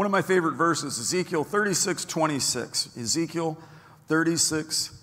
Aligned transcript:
One 0.00 0.06
of 0.06 0.12
my 0.12 0.22
favorite 0.22 0.54
verses, 0.54 0.98
Ezekiel 0.98 1.44
36 1.44 2.06
26. 2.06 2.96
Ezekiel 2.96 3.58
36 4.08 4.98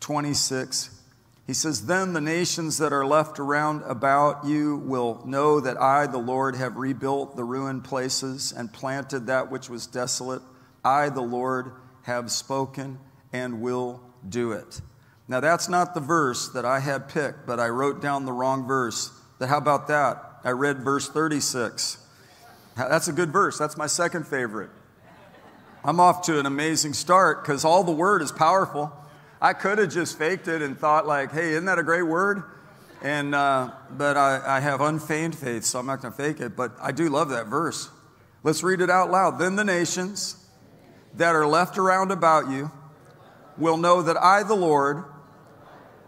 26. 0.00 1.02
He 1.46 1.54
says, 1.54 1.86
Then 1.86 2.14
the 2.14 2.20
nations 2.20 2.78
that 2.78 2.92
are 2.92 3.06
left 3.06 3.38
around 3.38 3.84
about 3.84 4.44
you 4.44 4.78
will 4.78 5.24
know 5.24 5.60
that 5.60 5.80
I, 5.80 6.08
the 6.08 6.18
Lord, 6.18 6.56
have 6.56 6.76
rebuilt 6.76 7.36
the 7.36 7.44
ruined 7.44 7.84
places 7.84 8.50
and 8.50 8.72
planted 8.72 9.28
that 9.28 9.52
which 9.52 9.70
was 9.70 9.86
desolate. 9.86 10.42
I, 10.84 11.10
the 11.10 11.20
Lord, 11.20 11.70
have 12.02 12.32
spoken 12.32 12.98
and 13.32 13.60
will 13.60 14.02
do 14.28 14.50
it. 14.50 14.80
Now, 15.28 15.38
that's 15.38 15.68
not 15.68 15.94
the 15.94 16.00
verse 16.00 16.48
that 16.48 16.64
I 16.64 16.80
had 16.80 17.08
picked, 17.08 17.46
but 17.46 17.60
I 17.60 17.68
wrote 17.68 18.02
down 18.02 18.24
the 18.24 18.32
wrong 18.32 18.66
verse. 18.66 19.12
But 19.38 19.48
how 19.48 19.58
about 19.58 19.86
that? 19.86 20.40
I 20.42 20.50
read 20.50 20.78
verse 20.78 21.08
36. 21.08 22.03
That's 22.76 23.08
a 23.08 23.12
good 23.12 23.32
verse. 23.32 23.58
That's 23.58 23.76
my 23.76 23.86
second 23.86 24.26
favorite. 24.26 24.70
I'm 25.84 26.00
off 26.00 26.22
to 26.22 26.38
an 26.38 26.46
amazing 26.46 26.94
start 26.94 27.42
because 27.42 27.64
all 27.64 27.84
the 27.84 27.92
word 27.92 28.22
is 28.22 28.32
powerful. 28.32 28.92
I 29.40 29.52
could 29.52 29.78
have 29.78 29.90
just 29.90 30.16
faked 30.16 30.48
it 30.48 30.62
and 30.62 30.78
thought, 30.78 31.06
like, 31.06 31.30
hey, 31.30 31.50
isn't 31.50 31.66
that 31.66 31.78
a 31.78 31.82
great 31.82 32.02
word? 32.04 32.42
And, 33.02 33.34
uh, 33.34 33.70
but 33.90 34.16
I, 34.16 34.56
I 34.56 34.60
have 34.60 34.80
unfeigned 34.80 35.36
faith, 35.36 35.64
so 35.64 35.78
I'm 35.78 35.86
not 35.86 36.00
going 36.00 36.12
to 36.12 36.16
fake 36.16 36.40
it. 36.40 36.56
But 36.56 36.72
I 36.80 36.90
do 36.90 37.10
love 37.10 37.28
that 37.30 37.46
verse. 37.46 37.90
Let's 38.42 38.62
read 38.62 38.80
it 38.80 38.88
out 38.88 39.10
loud. 39.10 39.38
Then 39.38 39.56
the 39.56 39.64
nations 39.64 40.36
that 41.14 41.34
are 41.34 41.46
left 41.46 41.76
around 41.76 42.10
about 42.10 42.50
you 42.50 42.72
will 43.58 43.76
know 43.76 44.02
that 44.02 44.16
I, 44.16 44.42
the 44.42 44.54
Lord, 44.54 45.04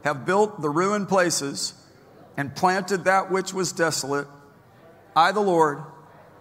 have 0.05 0.25
built 0.25 0.62
the 0.62 0.70
ruined 0.70 1.09
places 1.09 1.75
and 2.37 2.55
planted 2.56 3.05
that 3.05 3.30
which 3.30 3.53
was 3.53 3.73
desolate. 3.73 4.27
I, 5.14 5.33
the 5.33 5.41
Lord, 5.41 5.83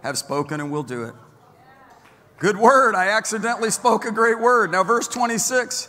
have 0.05 0.17
spoken 0.17 0.59
and 0.59 0.71
will 0.71 0.83
do 0.83 1.03
it. 1.03 1.13
Good 2.37 2.57
word. 2.57 2.95
I 2.95 3.09
accidentally 3.09 3.71
spoke 3.71 4.05
a 4.05 4.11
great 4.11 4.39
word. 4.39 4.71
Now, 4.71 4.83
verse 4.83 5.07
26. 5.07 5.87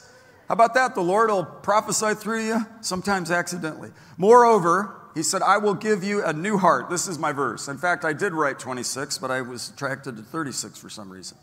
How 0.49 0.53
about 0.53 0.75
that? 0.75 0.95
The 0.95 1.03
Lord 1.03 1.29
will 1.29 1.45
prophesy 1.45 2.15
through 2.15 2.47
you, 2.47 2.67
sometimes 2.81 3.31
accidentally. 3.31 3.91
Moreover, 4.17 4.95
he 5.15 5.23
said, 5.23 5.43
I 5.43 5.59
will 5.59 5.75
give 5.75 6.05
you 6.05 6.25
a 6.25 6.33
new 6.33 6.57
heart. 6.57 6.89
This 6.89 7.09
is 7.09 7.19
my 7.19 7.33
verse. 7.33 7.69
In 7.69 7.79
fact, 7.79 8.05
I 8.05 8.13
did 8.13 8.33
write 8.33 8.59
26, 8.59 9.19
but 9.19 9.31
I 9.31 9.41
was 9.41 9.71
attracted 9.71 10.17
to 10.17 10.23
36 10.23 10.79
for 10.79 10.89
some 10.89 11.11
reason. 11.11 11.37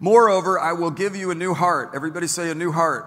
Moreover, 0.00 0.58
I 0.58 0.72
will 0.72 0.90
give 0.90 1.14
you 1.14 1.30
a 1.30 1.34
new 1.34 1.54
heart. 1.54 1.90
Everybody 1.94 2.26
say 2.26 2.50
a 2.50 2.54
new 2.54 2.72
heart. 2.72 3.06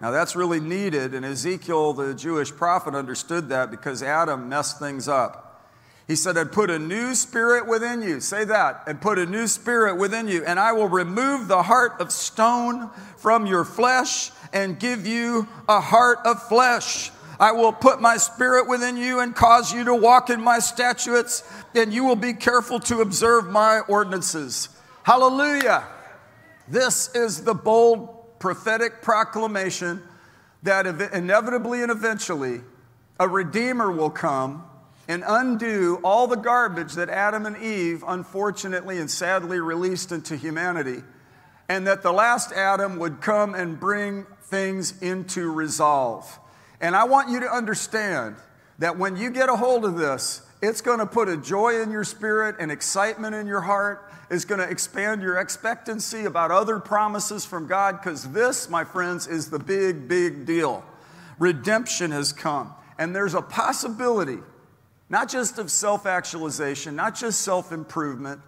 Now, 0.00 0.10
that's 0.10 0.36
really 0.36 0.60
needed, 0.60 1.14
and 1.14 1.24
Ezekiel, 1.24 1.94
the 1.94 2.12
Jewish 2.12 2.52
prophet, 2.52 2.94
understood 2.94 3.48
that 3.48 3.70
because 3.70 4.02
Adam 4.02 4.48
messed 4.48 4.78
things 4.78 5.08
up. 5.08 5.43
He 6.06 6.16
said, 6.16 6.36
I'd 6.36 6.52
put 6.52 6.68
a 6.68 6.78
new 6.78 7.14
spirit 7.14 7.66
within 7.66 8.02
you. 8.02 8.20
Say 8.20 8.44
that. 8.44 8.82
And 8.86 9.00
put 9.00 9.18
a 9.18 9.24
new 9.24 9.46
spirit 9.46 9.96
within 9.96 10.28
you. 10.28 10.44
And 10.44 10.60
I 10.60 10.72
will 10.72 10.88
remove 10.88 11.48
the 11.48 11.62
heart 11.62 11.94
of 11.98 12.12
stone 12.12 12.90
from 13.16 13.46
your 13.46 13.64
flesh 13.64 14.30
and 14.52 14.78
give 14.78 15.06
you 15.06 15.48
a 15.66 15.80
heart 15.80 16.18
of 16.26 16.42
flesh. 16.42 17.10
I 17.40 17.52
will 17.52 17.72
put 17.72 18.00
my 18.00 18.18
spirit 18.18 18.68
within 18.68 18.96
you 18.96 19.20
and 19.20 19.34
cause 19.34 19.72
you 19.72 19.84
to 19.84 19.94
walk 19.94 20.30
in 20.30 20.40
my 20.40 20.60
statutes, 20.60 21.42
and 21.74 21.92
you 21.92 22.04
will 22.04 22.16
be 22.16 22.32
careful 22.32 22.78
to 22.80 23.00
observe 23.00 23.50
my 23.50 23.80
ordinances. 23.88 24.68
Hallelujah. 25.02 25.84
This 26.68 27.12
is 27.14 27.42
the 27.42 27.54
bold 27.54 28.38
prophetic 28.38 29.02
proclamation 29.02 30.02
that 30.62 30.86
inevitably 31.12 31.82
and 31.82 31.90
eventually 31.90 32.60
a 33.18 33.28
Redeemer 33.28 33.90
will 33.90 34.10
come 34.10 34.64
and 35.08 35.22
undo 35.26 36.00
all 36.02 36.26
the 36.26 36.36
garbage 36.36 36.94
that 36.94 37.08
Adam 37.08 37.46
and 37.46 37.56
Eve 37.56 38.02
unfortunately 38.06 38.98
and 38.98 39.10
sadly 39.10 39.60
released 39.60 40.12
into 40.12 40.36
humanity, 40.36 41.02
and 41.68 41.86
that 41.86 42.02
the 42.02 42.12
last 42.12 42.52
Adam 42.52 42.98
would 42.98 43.20
come 43.20 43.54
and 43.54 43.78
bring 43.78 44.26
things 44.42 45.00
into 45.02 45.50
resolve. 45.52 46.38
And 46.80 46.94
I 46.94 47.04
want 47.04 47.30
you 47.30 47.40
to 47.40 47.50
understand 47.50 48.36
that 48.78 48.98
when 48.98 49.16
you 49.16 49.30
get 49.30 49.48
a 49.48 49.56
hold 49.56 49.84
of 49.84 49.96
this, 49.96 50.42
it's 50.60 50.80
going 50.80 50.98
to 50.98 51.06
put 51.06 51.28
a 51.28 51.36
joy 51.36 51.80
in 51.82 51.90
your 51.90 52.04
spirit 52.04 52.56
and 52.58 52.72
excitement 52.72 53.34
in 53.34 53.46
your 53.46 53.60
heart. 53.60 54.10
It's 54.30 54.44
going 54.44 54.60
to 54.60 54.68
expand 54.68 55.20
your 55.20 55.38
expectancy 55.38 56.24
about 56.24 56.50
other 56.50 56.80
promises 56.80 57.44
from 57.44 57.66
God 57.66 58.00
because 58.00 58.30
this, 58.32 58.70
my 58.70 58.84
friends, 58.84 59.26
is 59.26 59.50
the 59.50 59.58
big, 59.58 60.08
big 60.08 60.46
deal. 60.46 60.82
Redemption 61.38 62.10
has 62.12 62.32
come. 62.32 62.72
And 62.98 63.14
there's 63.14 63.34
a 63.34 63.42
possibility 63.42 64.38
not 65.08 65.28
just 65.28 65.58
of 65.58 65.70
self 65.70 66.06
actualization, 66.06 66.96
not 66.96 67.14
just 67.14 67.40
self 67.42 67.72
improvement. 67.72 68.40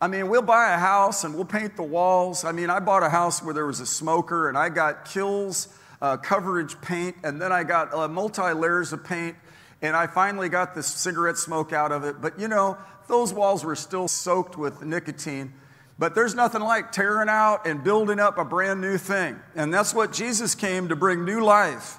I 0.00 0.08
mean, 0.08 0.28
we'll 0.28 0.42
buy 0.42 0.72
a 0.72 0.78
house 0.78 1.24
and 1.24 1.34
we'll 1.34 1.44
paint 1.44 1.76
the 1.76 1.82
walls. 1.82 2.44
I 2.44 2.52
mean, 2.52 2.70
I 2.70 2.80
bought 2.80 3.02
a 3.02 3.10
house 3.10 3.42
where 3.42 3.52
there 3.52 3.66
was 3.66 3.80
a 3.80 3.86
smoker 3.86 4.48
and 4.48 4.56
I 4.56 4.70
got 4.70 5.04
Kilz 5.04 5.68
uh, 6.00 6.16
coverage 6.16 6.80
paint 6.80 7.16
and 7.22 7.40
then 7.40 7.52
I 7.52 7.64
got 7.64 7.92
uh, 7.92 8.08
multi 8.08 8.52
layers 8.52 8.94
of 8.94 9.04
paint 9.04 9.36
and 9.82 9.94
I 9.94 10.06
finally 10.06 10.48
got 10.48 10.74
the 10.74 10.82
cigarette 10.82 11.36
smoke 11.36 11.72
out 11.72 11.92
of 11.92 12.04
it. 12.04 12.20
But 12.20 12.38
you 12.40 12.48
know, 12.48 12.78
those 13.08 13.34
walls 13.34 13.62
were 13.62 13.76
still 13.76 14.08
soaked 14.08 14.56
with 14.56 14.82
nicotine. 14.82 15.52
But 15.98 16.14
there's 16.14 16.34
nothing 16.34 16.62
like 16.62 16.92
tearing 16.92 17.28
out 17.28 17.66
and 17.66 17.84
building 17.84 18.18
up 18.18 18.38
a 18.38 18.44
brand 18.44 18.80
new 18.80 18.96
thing. 18.96 19.38
And 19.54 19.72
that's 19.72 19.92
what 19.92 20.14
Jesus 20.14 20.54
came 20.54 20.88
to 20.88 20.96
bring 20.96 21.26
new 21.26 21.44
life, 21.44 21.98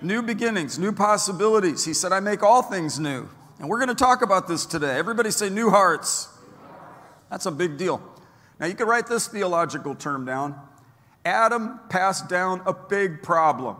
new 0.00 0.22
beginnings, 0.22 0.78
new 0.78 0.92
possibilities. 0.92 1.84
He 1.84 1.92
said, 1.92 2.12
I 2.12 2.20
make 2.20 2.42
all 2.42 2.62
things 2.62 2.98
new. 2.98 3.28
And 3.62 3.70
we're 3.70 3.78
going 3.78 3.90
to 3.90 3.94
talk 3.94 4.22
about 4.22 4.48
this 4.48 4.66
today. 4.66 4.98
Everybody 4.98 5.30
say 5.30 5.48
new 5.48 5.70
hearts. 5.70 6.28
That's 7.30 7.46
a 7.46 7.50
big 7.52 7.78
deal. 7.78 8.02
Now, 8.58 8.66
you 8.66 8.74
can 8.74 8.88
write 8.88 9.06
this 9.06 9.28
theological 9.28 9.94
term 9.94 10.24
down. 10.24 10.60
Adam 11.24 11.78
passed 11.88 12.28
down 12.28 12.62
a 12.66 12.74
big 12.74 13.22
problem. 13.22 13.76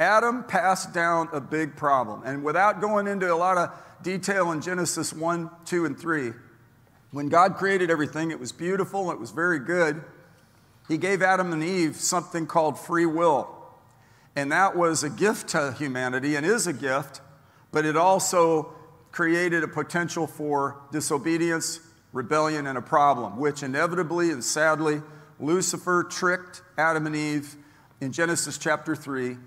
Adam 0.00 0.44
passed 0.44 0.94
down 0.94 1.28
a 1.34 1.42
big 1.42 1.76
problem. 1.76 2.22
And 2.24 2.42
without 2.42 2.80
going 2.80 3.06
into 3.06 3.30
a 3.30 3.36
lot 3.36 3.58
of 3.58 3.70
detail 4.02 4.50
in 4.52 4.62
Genesis 4.62 5.12
1, 5.12 5.50
2, 5.66 5.84
and 5.84 5.98
3, 5.98 6.32
when 7.10 7.28
God 7.28 7.56
created 7.56 7.90
everything, 7.90 8.30
it 8.30 8.40
was 8.40 8.50
beautiful, 8.50 9.10
it 9.10 9.20
was 9.20 9.30
very 9.30 9.58
good. 9.58 10.02
He 10.88 10.96
gave 10.96 11.20
Adam 11.20 11.52
and 11.52 11.62
Eve 11.62 11.96
something 11.96 12.46
called 12.46 12.78
free 12.78 13.04
will. 13.04 13.54
And 14.34 14.50
that 14.52 14.74
was 14.74 15.04
a 15.04 15.10
gift 15.10 15.48
to 15.48 15.72
humanity 15.72 16.34
and 16.34 16.46
is 16.46 16.66
a 16.66 16.72
gift, 16.72 17.20
but 17.72 17.84
it 17.84 17.98
also 17.98 18.72
created 19.16 19.62
a 19.62 19.68
potential 19.68 20.26
for 20.26 20.76
disobedience, 20.92 21.80
rebellion, 22.12 22.66
and 22.66 22.76
a 22.76 22.82
problem, 22.82 23.38
which 23.38 23.62
inevitably 23.62 24.30
and 24.30 24.44
sadly, 24.44 25.00
Lucifer 25.40 26.04
tricked 26.04 26.60
Adam 26.76 27.06
and 27.06 27.16
Eve 27.16 27.56
in 28.02 28.12
Genesis 28.12 28.58
chapter 28.58 28.94
3, 28.94 29.38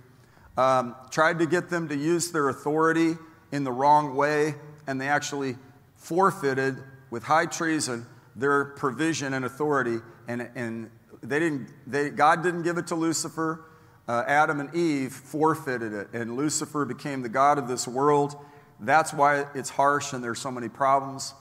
um, 0.57 0.95
tried 1.11 1.37
to 1.37 1.45
get 1.45 1.69
them 1.69 1.87
to 1.87 1.95
use 1.95 2.31
their 2.31 2.49
authority 2.49 3.15
in 3.51 3.63
the 3.63 3.71
wrong 3.71 4.15
way, 4.15 4.55
and 4.87 4.99
they 4.99 5.07
actually 5.07 5.55
forfeited 5.97 6.77
with 7.11 7.21
high 7.21 7.45
treason 7.45 8.07
their 8.35 8.65
provision 8.65 9.35
and 9.35 9.45
authority. 9.45 9.99
And, 10.27 10.49
and 10.55 10.89
they 11.21 11.37
didn't, 11.37 11.69
they, 11.85 12.09
God 12.09 12.41
didn't 12.41 12.63
give 12.63 12.79
it 12.79 12.87
to 12.87 12.95
Lucifer. 12.95 13.65
Uh, 14.07 14.23
Adam 14.25 14.61
and 14.61 14.73
Eve 14.73 15.13
forfeited 15.13 15.93
it, 15.93 16.07
and 16.11 16.35
Lucifer 16.35 16.85
became 16.85 17.21
the 17.21 17.29
God 17.29 17.59
of 17.59 17.67
this 17.67 17.87
world 17.87 18.35
that's 18.79 19.13
why 19.13 19.45
it's 19.53 19.69
harsh 19.69 20.13
and 20.13 20.23
there's 20.23 20.39
so 20.39 20.51
many 20.51 20.69
problems. 20.69 21.33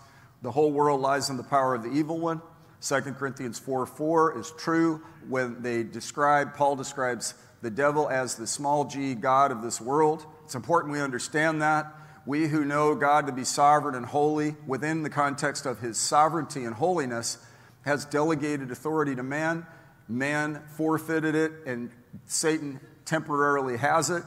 The 0.43 0.51
whole 0.51 0.73
world 0.73 1.01
lies 1.01 1.31
in 1.31 1.37
the 1.37 1.43
power 1.43 1.75
of 1.75 1.83
the 1.83 1.91
evil 1.91 2.19
one. 2.19 2.43
2 2.81 3.01
Corinthians 3.01 3.59
4 3.59 3.87
4 3.87 4.39
is 4.39 4.53
true 4.53 5.03
when 5.29 5.63
they 5.63 5.83
describe, 5.83 6.55
Paul 6.55 6.77
describes 6.77 7.35
the 7.61 7.71
devil 7.71 8.09
as 8.09 8.37
the 8.37 8.47
small 8.47 8.85
g 8.85 9.15
God 9.15 9.51
of 9.51 9.63
this 9.63 9.81
world. 9.81 10.25
It's 10.45 10.55
important 10.55 10.93
we 10.93 11.01
understand 11.01 11.61
that. 11.63 11.93
We 12.25 12.47
who 12.47 12.65
know 12.65 12.95
God 12.95 13.27
to 13.27 13.33
be 13.33 13.45
sovereign 13.45 13.95
and 13.95 14.07
holy 14.07 14.55
within 14.67 15.03
the 15.03 15.11
context 15.11 15.67
of 15.67 15.81
his 15.81 15.99
sovereignty 15.99 16.65
and 16.65 16.75
holiness 16.75 17.39
has 17.83 18.05
delegated 18.05 18.71
authority 18.71 19.17
to 19.17 19.23
man. 19.23 19.67
Man 20.09 20.63
forfeited 20.77 21.35
it, 21.35 21.53
and 21.67 21.91
Satan 22.27 22.81
temporarily 23.05 23.77
has 23.79 24.11
it. 24.11 24.23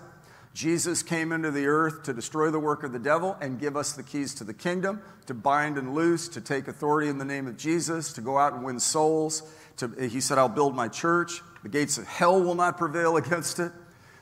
Jesus 0.53 1.01
came 1.01 1.31
into 1.31 1.49
the 1.49 1.67
earth 1.67 2.03
to 2.03 2.13
destroy 2.13 2.51
the 2.51 2.59
work 2.59 2.83
of 2.83 2.91
the 2.91 2.99
devil 2.99 3.37
and 3.39 3.59
give 3.59 3.77
us 3.77 3.93
the 3.93 4.03
keys 4.03 4.33
to 4.35 4.43
the 4.43 4.53
kingdom, 4.53 5.01
to 5.27 5.33
bind 5.33 5.77
and 5.77 5.95
loose, 5.95 6.27
to 6.29 6.41
take 6.41 6.67
authority 6.67 7.09
in 7.09 7.17
the 7.17 7.25
name 7.25 7.47
of 7.47 7.57
Jesus, 7.57 8.11
to 8.13 8.21
go 8.21 8.37
out 8.37 8.53
and 8.53 8.63
win 8.63 8.79
souls. 8.79 9.43
To, 9.77 9.89
he 9.97 10.19
said, 10.19 10.37
I'll 10.37 10.49
build 10.49 10.75
my 10.75 10.89
church. 10.89 11.41
The 11.63 11.69
gates 11.69 11.97
of 11.97 12.05
hell 12.05 12.41
will 12.41 12.55
not 12.55 12.77
prevail 12.77 13.15
against 13.17 13.59
it. 13.59 13.71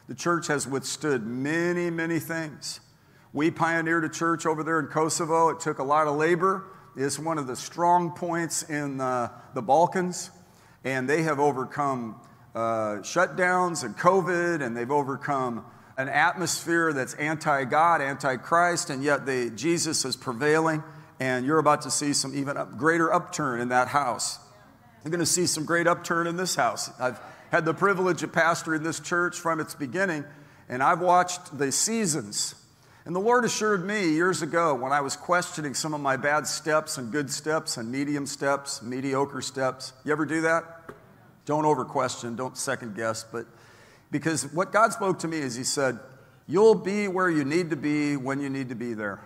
The 0.08 0.16
church 0.16 0.48
has 0.48 0.68
withstood 0.68 1.26
many, 1.26 1.90
many 1.90 2.20
things. 2.20 2.80
We 3.34 3.52
pioneered 3.52 4.04
a 4.04 4.10
church 4.10 4.46
over 4.46 4.64
there 4.64 4.80
in 4.80 4.88
Kosovo. 4.88 5.50
It 5.50 5.60
took 5.60 5.80
a 5.80 5.84
lot 5.84 6.08
of 6.08 6.16
labor. 6.16 6.66
It's 6.96 7.20
one 7.20 7.38
of 7.38 7.48
the 7.48 7.56
strong 7.56 8.12
points 8.12 8.64
in 8.64 9.00
uh, 9.00 9.30
the 9.54 9.62
Balkans, 9.62 10.32
and 10.84 11.08
they 11.08 11.22
have 11.24 11.40
overcome 11.40 12.20
uh, 12.56 13.02
shutdowns 13.02 13.84
and 13.84 13.96
COVID, 13.96 14.64
and 14.64 14.76
they've 14.76 14.90
overcome 14.90 15.64
an 16.00 16.08
atmosphere 16.08 16.94
that's 16.94 17.14
anti 17.16 17.66
God, 17.66 18.02
anti 18.02 18.38
Christ, 18.38 18.90
and 18.90 19.04
yet 19.04 19.26
the, 19.26 19.52
Jesus 19.54 20.06
is 20.06 20.16
prevailing. 20.16 20.82
And 21.20 21.46
you're 21.46 21.60
about 21.60 21.82
to 21.82 21.92
see 21.92 22.14
some 22.14 22.34
even 22.34 22.56
up, 22.56 22.78
greater 22.78 23.14
upturn 23.14 23.60
in 23.60 23.68
that 23.70 23.90
house. 23.90 24.40
You're 25.04 25.12
going 25.12 25.20
to 25.20 25.26
see 25.26 25.46
some 25.46 25.66
great 25.66 25.88
upturn 25.88 26.26
in 26.26 26.38
this 26.38 26.56
house. 26.56 26.90
I've 27.02 27.20
had 27.52 27.66
the 27.66 27.74
privilege 27.74 28.24
of 28.24 28.32
pastoring 28.32 28.82
this 28.82 29.02
church 29.02 29.38
from 29.38 29.60
its 29.60 29.76
beginning, 29.76 30.24
and 30.70 30.82
I've 30.82 31.02
watched 31.02 31.58
the 31.58 31.70
seasons. 31.74 32.56
And 33.06 33.14
the 33.14 33.20
Lord 33.20 33.44
assured 33.44 33.86
me 33.86 34.12
years 34.12 34.42
ago 34.42 34.76
when 34.76 34.94
I 34.94 35.02
was 35.02 35.18
questioning 35.18 35.74
some 35.74 35.94
of 35.94 36.00
my 36.00 36.16
bad 36.16 36.48
steps 36.48 36.98
and 36.98 37.12
good 37.12 37.30
steps 37.30 37.76
and 37.76 37.92
medium 37.92 38.26
steps, 38.26 38.82
mediocre 38.82 39.42
steps. 39.42 39.92
You 40.06 40.14
ever 40.14 40.26
do 40.26 40.42
that? 40.42 40.64
Don't 41.44 41.66
over 41.66 41.84
question, 41.84 42.38
don't 42.38 42.58
second 42.58 42.96
guess, 42.96 43.26
but 43.30 43.46
because 44.12 44.52
what 44.54 44.72
God 44.72 44.94
spoke 44.94 45.20
to 45.20 45.28
me 45.28 45.38
is 45.38 45.56
He 45.56 45.64
said, 45.64 46.00
You'll 46.48 46.76
be 46.76 47.08
where 47.08 47.30
you 47.30 47.44
need 47.44 47.70
to 47.70 47.76
be 47.76 48.18
when 48.18 48.42
you 48.42 48.50
need 48.50 48.70
to 48.70 48.76
be 48.76 48.96
there. 48.96 49.20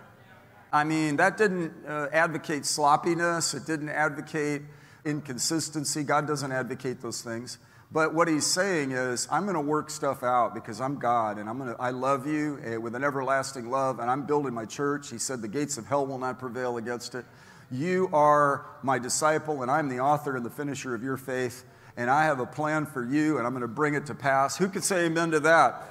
I 0.70 0.84
mean, 0.84 1.16
that 1.16 1.38
didn't 1.38 1.72
uh, 1.86 2.08
advocate 2.12 2.66
sloppiness, 2.66 3.54
it 3.54 3.64
didn't 3.64 3.88
advocate 3.88 4.62
inconsistency. 5.04 6.02
God 6.02 6.26
doesn't 6.26 6.52
advocate 6.52 7.00
those 7.00 7.22
things. 7.22 7.58
But 7.92 8.12
what 8.12 8.26
he's 8.26 8.46
saying 8.46 8.90
is, 8.90 9.28
I'm 9.30 9.44
going 9.44 9.54
to 9.54 9.60
work 9.60 9.88
stuff 9.88 10.22
out 10.24 10.52
because 10.52 10.80
I'm 10.80 10.98
God 10.98 11.38
and 11.38 11.48
I'm 11.48 11.58
going 11.58 11.72
to, 11.72 11.80
I 11.80 11.90
love 11.90 12.26
you 12.26 12.58
eh, 12.64 12.76
with 12.76 12.96
an 12.96 13.04
everlasting 13.04 13.70
love 13.70 14.00
and 14.00 14.10
I'm 14.10 14.26
building 14.26 14.52
my 14.52 14.64
church. 14.64 15.10
He 15.10 15.18
said, 15.18 15.42
The 15.42 15.48
gates 15.48 15.78
of 15.78 15.86
hell 15.86 16.04
will 16.04 16.18
not 16.18 16.38
prevail 16.38 16.76
against 16.76 17.14
it. 17.14 17.24
You 17.70 18.08
are 18.12 18.66
my 18.82 18.98
disciple 18.98 19.62
and 19.62 19.70
I'm 19.70 19.88
the 19.88 20.00
author 20.00 20.36
and 20.36 20.44
the 20.44 20.50
finisher 20.50 20.94
of 20.94 21.04
your 21.04 21.16
faith. 21.16 21.64
And 21.96 22.10
I 22.10 22.24
have 22.24 22.40
a 22.40 22.46
plan 22.46 22.86
for 22.86 23.04
you 23.04 23.38
and 23.38 23.46
I'm 23.46 23.52
going 23.52 23.62
to 23.62 23.68
bring 23.68 23.94
it 23.94 24.06
to 24.06 24.14
pass. 24.14 24.56
Who 24.56 24.68
could 24.68 24.84
say 24.84 25.06
amen 25.06 25.30
to 25.32 25.40
that? 25.40 25.82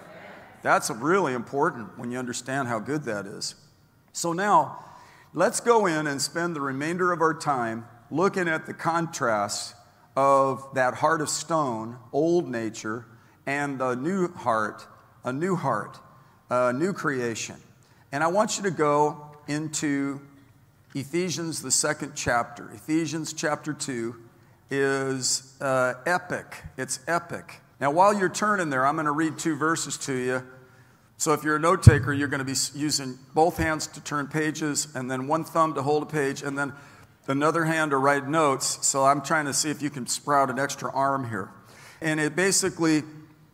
That's 0.62 0.90
really 0.90 1.34
important 1.34 1.98
when 1.98 2.12
you 2.12 2.18
understand 2.18 2.68
how 2.68 2.80
good 2.80 3.04
that 3.04 3.26
is. 3.26 3.56
So 4.12 4.34
now, 4.34 4.86
let's 5.34 5.60
go 5.60 5.86
in 5.86 6.08
and 6.08 6.22
spend 6.22 6.56
the 6.56 6.62
remainder 6.62 7.12
of 7.12 7.22
our 7.22 7.34
time 7.34 7.86
looking 8.10 8.48
at 8.48 8.66
the 8.66 8.74
contrast 8.74 9.76
of 10.16 10.68
that 10.76 10.96
heart 10.96 11.22
of 11.22 11.30
stone, 11.30 11.98
old 12.12 12.48
nature, 12.50 13.06
and 13.46 13.80
the 13.80 13.96
new 13.96 14.32
heart, 14.34 14.88
a 15.24 15.34
new 15.34 15.56
heart, 15.56 16.00
a 16.50 16.72
new 16.72 16.94
creation. 16.94 17.56
And 18.12 18.24
I 18.24 18.28
want 18.28 18.58
you 18.58 18.64
to 18.64 18.72
go 18.72 19.36
into 19.48 20.22
Ephesians, 20.94 21.62
the 21.62 21.72
second 21.72 22.14
chapter. 22.16 22.70
Ephesians 22.72 23.34
chapter 23.34 23.74
2 23.74 24.16
is 24.80 25.58
uh, 25.62 25.94
epic. 26.06 26.64
It's 26.78 27.00
epic. 27.08 27.62
Now, 27.80 27.92
while 27.92 28.14
you're 28.14 28.30
turning 28.30 28.70
there, 28.70 28.86
I'm 28.86 28.96
going 28.96 29.06
to 29.06 29.12
read 29.12 29.38
two 29.38 29.56
verses 29.56 29.98
to 30.00 30.14
you 30.14 30.44
so 31.24 31.32
if 31.32 31.42
you're 31.42 31.56
a 31.56 31.60
note 31.60 31.84
taker, 31.84 32.12
you're 32.12 32.28
going 32.28 32.40
to 32.40 32.46
be 32.46 32.58
using 32.76 33.18
both 33.34 33.56
hands 33.56 33.88
to 33.88 34.02
turn 34.04 34.28
pages 34.28 34.94
and 34.94 35.10
then 35.10 35.28
one 35.28 35.46
thumb 35.46 35.74
to 35.76 35.82
hold 35.82 36.04
a 36.04 36.06
page 36.06 36.42
and 36.42 36.58
then 36.58 36.74
another 37.28 37.64
hand 37.64 37.92
to 37.92 37.98
write 37.98 38.28
notes. 38.28 38.86
So 38.86 39.06
I'm 39.06 39.22
trying 39.22 39.46
to 39.46 39.54
see 39.54 39.70
if 39.70 39.82
you 39.82 39.90
can 39.90 40.06
sprout 40.06 40.50
an 40.50 40.60
extra 40.60 40.92
arm 40.92 41.30
here. 41.30 41.50
And 42.02 42.20
it 42.20 42.36
basically 42.36 43.04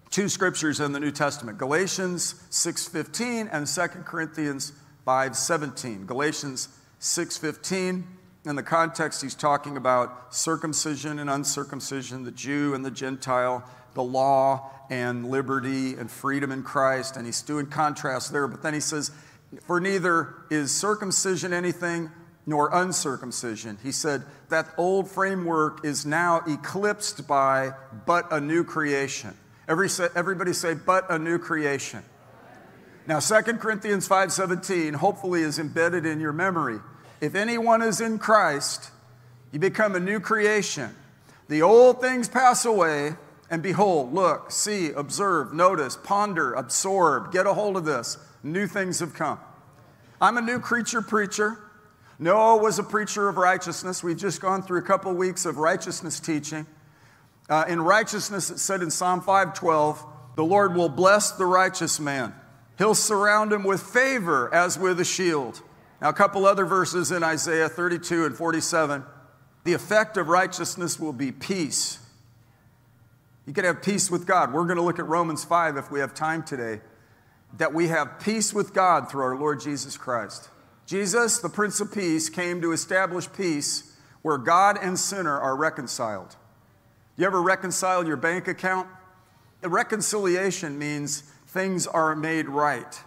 two 0.09 0.29
scriptures 0.29 0.79
in 0.79 0.93
the 0.93 0.99
New 0.99 1.11
Testament, 1.11 1.59
Galatians 1.59 2.33
6:15 2.49 3.47
and 3.51 3.67
2 3.67 4.03
Corinthians 4.03 4.73
5:17. 5.05 6.07
Galatians 6.07 6.69
6:15 6.99 8.03
in 8.49 8.55
the 8.55 8.63
context 8.63 9.21
he's 9.21 9.35
talking 9.35 9.77
about 9.77 10.33
circumcision 10.33 11.19
and 11.19 11.29
uncircumcision, 11.29 12.23
the 12.23 12.31
Jew 12.31 12.73
and 12.73 12.83
the 12.83 12.89
Gentile, 12.89 13.63
the 13.93 14.01
law 14.01 14.71
and 14.89 15.29
liberty 15.29 15.93
and 15.93 16.09
freedom 16.09 16.51
in 16.51 16.63
Christ, 16.63 17.15
and 17.15 17.27
he's 17.27 17.43
doing 17.43 17.67
contrast 17.67 18.31
there. 18.31 18.47
But 18.47 18.63
then 18.63 18.73
he 18.73 18.79
says, 18.79 19.11
For 19.67 19.79
neither 19.79 20.33
is 20.49 20.75
circumcision 20.75 21.53
anything 21.53 22.09
nor 22.47 22.73
uncircumcision. 22.73 23.77
He 23.83 23.91
said, 23.91 24.23
That 24.49 24.67
old 24.77 25.07
framework 25.07 25.85
is 25.85 26.07
now 26.07 26.41
eclipsed 26.47 27.27
by 27.27 27.73
but 28.07 28.33
a 28.33 28.41
new 28.41 28.63
creation. 28.63 29.37
Every, 29.67 29.89
everybody 30.15 30.53
say, 30.53 30.73
but 30.73 31.05
a 31.11 31.19
new 31.19 31.37
creation. 31.37 32.03
Now, 33.05 33.19
2 33.19 33.59
Corinthians 33.59 34.07
5:17 34.07 34.95
hopefully 34.95 35.41
is 35.43 35.59
embedded 35.59 36.07
in 36.07 36.19
your 36.19 36.33
memory. 36.33 36.79
If 37.21 37.35
anyone 37.35 37.81
is 37.81 38.01
in 38.01 38.17
Christ, 38.17 38.91
you 39.51 39.59
become 39.59 39.95
a 39.95 39.99
new 39.99 40.19
creation. 40.19 40.95
The 41.47 41.61
old 41.61 42.01
things 42.01 42.29
pass 42.29 42.65
away, 42.65 43.15
and 43.49 43.63
behold, 43.63 44.13
look, 44.13 44.51
see, 44.51 44.91
observe, 44.91 45.53
notice, 45.53 45.97
ponder, 45.97 46.53
absorb, 46.53 47.31
get 47.31 47.47
a 47.47 47.53
hold 47.53 47.75
of 47.75 47.85
this. 47.85 48.17
New 48.43 48.67
things 48.67 48.99
have 48.99 49.13
come. 49.13 49.39
I'm 50.21 50.37
a 50.37 50.41
new 50.41 50.59
creature 50.59 51.01
preacher. 51.01 51.57
Noah 52.19 52.57
was 52.57 52.79
a 52.79 52.83
preacher 52.83 53.27
of 53.27 53.37
righteousness. 53.37 54.03
We've 54.03 54.17
just 54.17 54.41
gone 54.41 54.61
through 54.61 54.79
a 54.79 54.83
couple 54.83 55.13
weeks 55.13 55.45
of 55.45 55.57
righteousness 55.57 56.19
teaching. 56.19 56.67
Uh, 57.49 57.65
in 57.67 57.81
righteousness, 57.81 58.49
it 58.51 58.59
said 58.59 58.81
in 58.81 58.91
Psalm 58.91 59.21
512, 59.21 60.05
the 60.35 60.43
Lord 60.43 60.75
will 60.75 60.89
bless 60.89 61.31
the 61.31 61.45
righteous 61.45 61.99
man. 61.99 62.33
He'll 62.77 62.95
surround 62.95 63.51
him 63.51 63.63
with 63.63 63.81
favor 63.81 64.53
as 64.53 64.77
with 64.77 64.99
a 64.99 65.05
shield. 65.05 65.61
Now, 66.01 66.09
a 66.09 66.13
couple 66.13 66.45
other 66.45 66.65
verses 66.65 67.11
in 67.11 67.23
Isaiah 67.23 67.69
32 67.69 68.25
and 68.25 68.35
47. 68.35 69.03
The 69.65 69.73
effect 69.73 70.17
of 70.17 70.29
righteousness 70.29 70.99
will 70.99 71.13
be 71.13 71.31
peace 71.31 71.99
you 73.49 73.53
can 73.55 73.65
have 73.65 73.81
peace 73.81 74.11
with 74.11 74.27
God. 74.27 74.53
We're 74.53 74.65
going 74.65 74.77
to 74.77 74.83
look 74.83 74.99
at 74.99 75.07
Romans 75.07 75.43
5 75.43 75.75
if 75.75 75.89
we 75.89 76.01
have 76.01 76.13
time 76.13 76.43
today. 76.43 76.81
That 77.57 77.73
we 77.73 77.87
have 77.87 78.19
peace 78.19 78.53
with 78.53 78.75
God 78.75 79.09
through 79.09 79.23
our 79.23 79.35
Lord 79.35 79.59
Jesus 79.59 79.97
Christ. 79.97 80.49
Jesus, 80.85 81.39
the 81.39 81.49
Prince 81.49 81.79
of 81.79 81.91
Peace, 81.91 82.29
came 82.29 82.61
to 82.61 82.73
establish 82.73 83.27
peace 83.33 83.97
where 84.21 84.37
God 84.37 84.77
and 84.79 84.99
sinner 84.99 85.35
are 85.35 85.55
reconciled. 85.55 86.35
You 87.17 87.25
ever 87.25 87.41
reconcile 87.41 88.05
your 88.05 88.17
bank 88.17 88.47
account? 88.47 88.87
Reconciliation 89.63 90.77
means 90.77 91.21
things 91.47 91.87
are 91.87 92.15
made 92.15 92.47
right. 92.49 93.01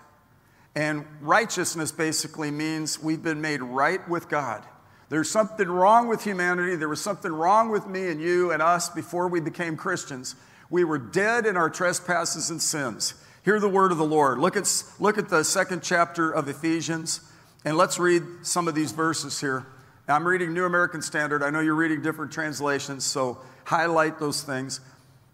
And 0.75 1.05
righteousness 1.21 1.93
basically 1.93 2.51
means 2.51 3.03
we've 3.03 3.23
been 3.23 3.41
made 3.41 3.63
right 3.63 4.07
with 4.09 4.29
God. 4.29 4.65
There's 5.11 5.31
something 5.31 5.69
wrong 5.69 6.09
with 6.09 6.25
humanity. 6.25 6.77
There 6.77 6.89
was 6.89 7.03
something 7.03 7.31
wrong 7.31 7.71
with 7.71 7.87
me 7.87 8.09
and 8.09 8.21
you 8.21 8.51
and 8.51 8.63
us 8.63 8.89
before 8.89 9.29
we 9.29 9.41
became 9.41 9.77
Christians. 9.77 10.35
We 10.71 10.85
were 10.85 10.97
dead 10.97 11.45
in 11.45 11.59
our 11.59 11.69
trespasses 11.69 12.49
and 12.49 12.63
sins. 12.63 13.15
Hear 13.45 13.61
the 13.61 13.69
word 13.69 13.93
of 13.93 13.99
the 13.99 14.07
Lord. 14.07 14.39
Look 14.39 14.57
at, 14.57 14.85
look 14.99 15.19
at 15.19 15.29
the 15.29 15.45
second 15.45 15.83
chapter 15.83 16.31
of 16.31 16.49
Ephesians, 16.49 17.21
and 17.65 17.77
let's 17.77 17.99
read 17.99 18.23
some 18.41 18.69
of 18.69 18.75
these 18.75 18.93
verses 18.93 19.39
here. 19.39 19.67
I'm 20.09 20.27
reading 20.27 20.55
New 20.55 20.65
American 20.65 21.03
Standard. 21.03 21.43
I 21.43 21.51
know 21.51 21.61
you're 21.61 21.75
reading 21.75 22.01
different 22.03 22.33
translations, 22.33 23.05
so 23.05 23.39
highlight 23.65 24.19
those 24.19 24.43
things. 24.43 24.81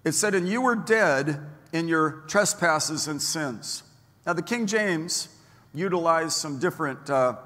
It 0.04 0.12
said, 0.12 0.35
And 0.35 0.49
you 0.49 0.61
were 0.61 0.75
dead 0.75 1.40
in 1.73 1.87
your 1.87 2.25
trespasses 2.26 3.07
and 3.09 3.23
sins. 3.23 3.83
Now, 4.28 4.35
the 4.35 4.42
King 4.42 4.66
James 4.66 5.30
utilized 5.73 6.35
some 6.35 6.58
different 6.58 7.08
uh, 7.08 7.37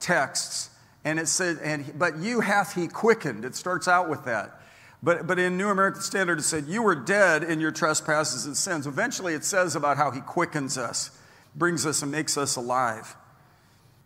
texts 0.00 0.68
and 1.02 1.18
it 1.18 1.28
said, 1.28 1.56
and, 1.62 1.98
but 1.98 2.18
you 2.18 2.40
hath 2.40 2.74
he 2.74 2.88
quickened. 2.88 3.46
It 3.46 3.54
starts 3.54 3.88
out 3.88 4.10
with 4.10 4.26
that. 4.26 4.60
But, 5.02 5.26
but 5.26 5.38
in 5.38 5.56
New 5.56 5.70
American 5.70 6.02
Standard, 6.02 6.40
it 6.40 6.42
said, 6.42 6.66
You 6.66 6.82
were 6.82 6.94
dead 6.94 7.42
in 7.42 7.58
your 7.58 7.70
trespasses 7.70 8.44
and 8.44 8.54
sins. 8.54 8.86
Eventually, 8.86 9.32
it 9.32 9.46
says 9.46 9.74
about 9.74 9.96
how 9.96 10.10
he 10.10 10.20
quickens 10.20 10.76
us, 10.76 11.10
brings 11.56 11.86
us, 11.86 12.02
and 12.02 12.12
makes 12.12 12.36
us 12.36 12.56
alive. 12.56 13.16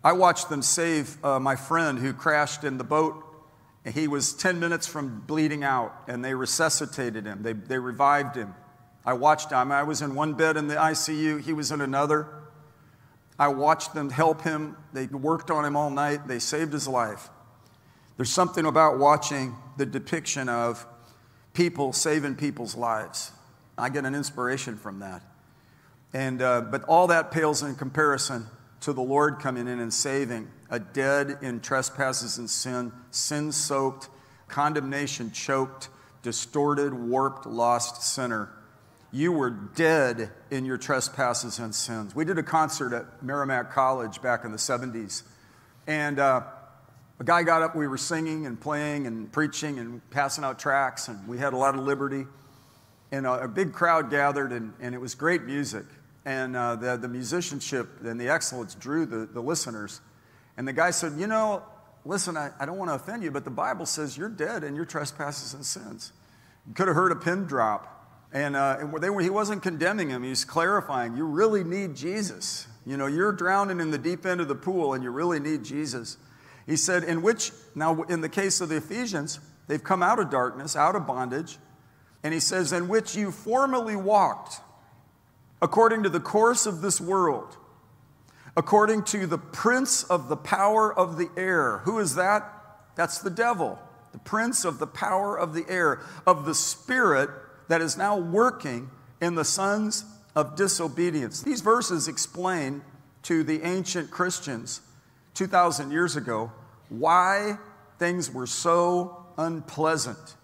I 0.04 0.12
watched 0.12 0.50
them 0.50 0.62
save 0.62 1.18
uh, 1.24 1.40
my 1.40 1.56
friend 1.56 1.98
who 1.98 2.12
crashed 2.12 2.62
in 2.62 2.78
the 2.78 2.84
boat. 2.84 3.24
He 3.92 4.06
was 4.06 4.34
10 4.34 4.60
minutes 4.60 4.86
from 4.86 5.24
bleeding 5.26 5.64
out, 5.64 5.92
and 6.06 6.24
they 6.24 6.34
resuscitated 6.34 7.26
him, 7.26 7.42
they, 7.42 7.54
they 7.54 7.80
revived 7.80 8.36
him. 8.36 8.54
I 9.04 9.12
watched 9.12 9.50
him. 9.50 9.70
I 9.70 9.82
was 9.82 10.00
in 10.02 10.14
one 10.14 10.34
bed 10.34 10.56
in 10.56 10.66
the 10.66 10.76
ICU, 10.76 11.40
he 11.42 11.52
was 11.52 11.70
in 11.70 11.80
another. 11.80 12.28
I 13.38 13.48
watched 13.48 13.94
them 13.94 14.10
help 14.10 14.42
him. 14.42 14.76
They 14.92 15.06
worked 15.06 15.50
on 15.50 15.64
him 15.64 15.76
all 15.76 15.90
night. 15.90 16.28
They 16.28 16.38
saved 16.38 16.72
his 16.72 16.86
life. 16.86 17.30
There's 18.16 18.30
something 18.30 18.64
about 18.64 18.98
watching 18.98 19.56
the 19.76 19.84
depiction 19.84 20.48
of 20.48 20.86
people 21.52 21.92
saving 21.92 22.36
people's 22.36 22.76
lives. 22.76 23.32
I 23.76 23.88
get 23.88 24.04
an 24.04 24.14
inspiration 24.14 24.76
from 24.76 25.00
that. 25.00 25.22
And, 26.12 26.40
uh, 26.40 26.60
but 26.60 26.84
all 26.84 27.08
that 27.08 27.32
pales 27.32 27.64
in 27.64 27.74
comparison 27.74 28.46
to 28.82 28.92
the 28.92 29.02
Lord 29.02 29.40
coming 29.40 29.66
in 29.66 29.80
and 29.80 29.92
saving 29.92 30.48
a 30.70 30.78
dead 30.78 31.38
in 31.42 31.58
trespasses 31.58 32.38
and 32.38 32.48
sin, 32.48 32.92
sin 33.10 33.50
soaked, 33.50 34.08
condemnation 34.46 35.32
choked, 35.32 35.88
distorted, 36.22 36.94
warped, 36.94 37.46
lost 37.46 38.02
sinner 38.02 38.50
you 39.14 39.30
were 39.30 39.50
dead 39.50 40.32
in 40.50 40.64
your 40.64 40.76
trespasses 40.76 41.60
and 41.60 41.72
sins. 41.72 42.16
We 42.16 42.24
did 42.24 42.36
a 42.36 42.42
concert 42.42 42.92
at 42.92 43.22
Merrimack 43.22 43.72
College 43.72 44.20
back 44.20 44.44
in 44.44 44.50
the 44.50 44.58
70s. 44.58 45.22
And 45.86 46.18
uh, 46.18 46.42
a 47.20 47.24
guy 47.24 47.44
got 47.44 47.62
up, 47.62 47.76
we 47.76 47.86
were 47.86 47.96
singing 47.96 48.44
and 48.44 48.60
playing 48.60 49.06
and 49.06 49.30
preaching 49.30 49.78
and 49.78 50.02
passing 50.10 50.42
out 50.42 50.58
tracts, 50.58 51.06
and 51.06 51.28
we 51.28 51.38
had 51.38 51.52
a 51.52 51.56
lot 51.56 51.76
of 51.76 51.84
liberty. 51.84 52.26
And 53.12 53.24
a, 53.24 53.44
a 53.44 53.48
big 53.48 53.72
crowd 53.72 54.10
gathered, 54.10 54.50
and, 54.50 54.72
and, 54.80 54.96
it 54.96 54.98
was 54.98 55.14
great 55.14 55.44
music. 55.44 55.84
And 56.24 56.56
uh, 56.56 56.74
the, 56.74 56.96
the 56.96 57.06
musicianship 57.06 58.02
and 58.02 58.20
the 58.20 58.28
excellence 58.28 58.74
drew 58.74 59.06
the, 59.06 59.26
the 59.26 59.40
listeners. 59.40 60.00
And 60.56 60.66
the 60.66 60.72
guy 60.72 60.90
said, 60.90 61.12
You 61.12 61.28
know, 61.28 61.62
listen, 62.04 62.36
I, 62.36 62.50
I 62.58 62.66
don't 62.66 62.78
want 62.78 62.90
to 62.90 62.96
offend 62.96 63.22
you, 63.22 63.30
but 63.30 63.44
the 63.44 63.50
Bible 63.50 63.86
says 63.86 64.18
you're 64.18 64.28
dead 64.28 64.64
in 64.64 64.74
your 64.74 64.86
trespasses 64.86 65.54
and 65.54 65.64
sins. 65.64 66.12
You 66.66 66.74
could 66.74 66.88
have 66.88 66.96
heard 66.96 67.12
a 67.12 67.16
pin 67.16 67.44
drop. 67.44 67.93
And, 68.34 68.56
uh, 68.56 68.78
and 68.80 68.92
were, 68.92 69.20
he 69.20 69.30
wasn't 69.30 69.62
condemning 69.62 70.10
him, 70.10 70.24
he 70.24 70.30
was 70.30 70.44
clarifying, 70.44 71.16
you 71.16 71.24
really 71.24 71.62
need 71.62 71.94
Jesus. 71.94 72.66
You 72.84 72.96
know, 72.96 73.06
you're 73.06 73.32
drowning 73.32 73.80
in 73.80 73.92
the 73.92 73.98
deep 73.98 74.26
end 74.26 74.40
of 74.40 74.48
the 74.48 74.56
pool 74.56 74.92
and 74.92 75.04
you 75.04 75.10
really 75.10 75.38
need 75.38 75.64
Jesus. 75.64 76.18
He 76.66 76.76
said, 76.76 77.04
in 77.04 77.22
which, 77.22 77.52
now 77.74 78.02
in 78.02 78.20
the 78.20 78.28
case 78.28 78.60
of 78.60 78.68
the 78.68 78.76
Ephesians, 78.76 79.38
they've 79.68 79.82
come 79.82 80.02
out 80.02 80.18
of 80.18 80.30
darkness, 80.30 80.74
out 80.74 80.96
of 80.96 81.06
bondage. 81.06 81.58
And 82.24 82.34
he 82.34 82.40
says, 82.40 82.72
in 82.72 82.88
which 82.88 83.14
you 83.14 83.30
formerly 83.30 83.96
walked 83.96 84.60
according 85.62 86.02
to 86.02 86.08
the 86.08 86.20
course 86.20 86.66
of 86.66 86.82
this 86.82 87.00
world, 87.00 87.56
according 88.56 89.04
to 89.04 89.26
the 89.26 89.38
prince 89.38 90.02
of 90.04 90.28
the 90.28 90.36
power 90.36 90.92
of 90.92 91.16
the 91.16 91.30
air. 91.36 91.78
Who 91.84 92.00
is 92.00 92.16
that? 92.16 92.50
That's 92.96 93.18
the 93.18 93.30
devil, 93.30 93.78
the 94.12 94.18
prince 94.18 94.64
of 94.64 94.78
the 94.78 94.86
power 94.86 95.38
of 95.38 95.54
the 95.54 95.64
air, 95.68 96.00
of 96.26 96.46
the 96.46 96.54
spirit 96.54 97.30
that 97.68 97.80
is 97.80 97.96
now 97.96 98.18
working 98.18 98.90
in 99.20 99.34
the 99.34 99.44
sons 99.44 100.04
of 100.34 100.56
disobedience. 100.56 101.42
These 101.42 101.60
verses 101.60 102.08
explain 102.08 102.82
to 103.22 103.42
the 103.42 103.62
ancient 103.62 104.10
Christians 104.10 104.80
2,000 105.34 105.90
years 105.90 106.16
ago 106.16 106.52
why 106.88 107.58
things 107.98 108.30
were 108.30 108.46
so 108.46 109.24
unpleasant, 109.38 110.36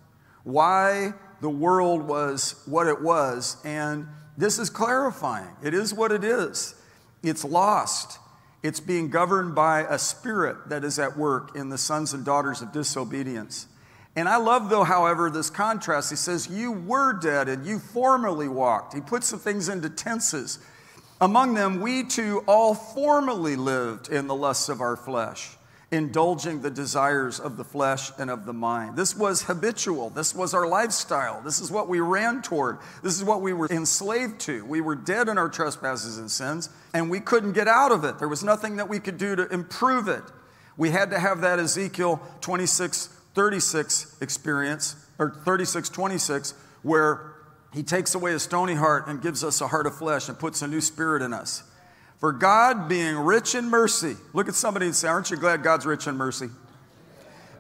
why 0.45 1.13
the 1.41 1.51
world 1.51 2.03
was 2.03 2.63
what 2.67 2.87
it 2.87 3.01
was. 3.01 3.57
And 3.65 4.07
this 4.37 4.59
is 4.59 4.71
clarifying. 4.71 5.51
It 5.63 5.75
is 5.75 5.93
what 5.93 6.13
it 6.13 6.25
is. 6.25 6.75
It's 7.23 7.45
lost. 7.45 8.19
It's 8.63 8.81
being 8.81 9.11
governed 9.11 9.55
by 9.55 9.81
a 9.83 9.99
spirit 9.99 10.69
that 10.69 10.85
is 10.85 10.99
at 10.99 11.17
work 11.17 11.57
in 11.57 11.71
the 11.71 11.79
sons 11.79 12.13
and 12.13 12.25
daughters 12.25 12.63
of 12.63 12.73
disobedience. 12.73 13.67
And 14.21 14.29
I 14.29 14.37
love, 14.37 14.69
though, 14.69 14.85
however, 14.85 15.31
this 15.31 15.49
contrast. 15.49 16.11
He 16.11 16.17
says, 16.17 16.47
You 16.47 16.73
were 16.73 17.15
dead 17.15 17.49
and 17.49 17.65
you 17.65 17.79
formerly 17.79 18.49
walked. 18.49 18.93
He 18.93 19.01
puts 19.01 19.31
the 19.31 19.39
things 19.39 19.71
into 19.71 19.89
tenses. 19.89 20.59
Among 21.23 21.55
them, 21.55 21.81
we 21.81 22.05
too 22.05 22.45
all 22.47 22.75
formerly 22.75 23.57
lived 23.57 24.11
in 24.11 24.27
the 24.27 24.35
lusts 24.35 24.69
of 24.69 24.83
our 24.83 24.95
flesh, 24.95 25.57
indulging 25.91 26.61
the 26.61 26.71
desires 26.71 27.41
of 27.41 27.57
the 27.57 27.65
flesh 27.65 28.11
and 28.19 28.29
of 28.29 28.45
the 28.45 28.53
mind. 28.53 28.95
This 28.95 29.17
was 29.17 29.45
habitual. 29.45 30.11
This 30.11 30.35
was 30.35 30.53
our 30.53 30.69
lifestyle. 30.69 31.41
This 31.41 31.59
is 31.59 31.71
what 31.71 31.89
we 31.89 32.01
ran 32.01 32.43
toward. 32.43 32.77
This 33.03 33.17
is 33.17 33.25
what 33.25 33.41
we 33.41 33.55
were 33.55 33.69
enslaved 33.71 34.39
to. 34.41 34.67
We 34.67 34.83
were 34.83 34.97
dead 34.97 35.31
in 35.31 35.39
our 35.39 35.49
trespasses 35.49 36.19
and 36.19 36.31
sins, 36.31 36.69
and 36.93 37.09
we 37.09 37.21
couldn't 37.21 37.53
get 37.53 37.69
out 37.69 37.91
of 37.91 38.05
it. 38.05 38.19
There 38.19 38.29
was 38.29 38.45
nothing 38.45 38.77
that 38.77 38.89
we 38.91 39.01
could 39.01 39.17
do 39.17 39.35
to 39.35 39.49
improve 39.49 40.09
it. 40.09 40.25
We 40.77 40.91
had 40.91 41.11
to 41.11 41.19
have 41.19 41.41
that 41.41 41.59
Ezekiel 41.59 42.21
26 42.43 43.20
36 43.35 44.17
experience, 44.21 44.97
or 45.19 45.31
36 45.31 45.89
26, 45.89 46.55
where 46.83 47.35
he 47.73 47.83
takes 47.83 48.15
away 48.15 48.33
a 48.33 48.39
stony 48.39 48.75
heart 48.75 49.07
and 49.07 49.23
gives 49.23 49.45
us 49.45 49.61
a 49.61 49.69
heart 49.69 49.87
of 49.87 49.97
flesh 49.97 50.29
and 50.29 50.39
puts 50.39 50.63
a 50.63 50.67
new 50.67 50.81
spirit 50.81 51.23
in 51.23 51.33
us. 51.33 51.63
For 52.19 52.33
God 52.33 52.89
being 52.89 53.17
rich 53.17 53.55
in 53.55 53.71
mercy, 53.71 54.17
look 54.33 54.49
at 54.49 54.55
somebody 54.55 54.87
and 54.87 54.95
say, 54.95 55.09
Aren't 55.09 55.31
you 55.31 55.37
glad 55.37 55.63
God's 55.63 55.87
rich 55.87 56.07
in 56.07 56.17
mercy? 56.17 56.49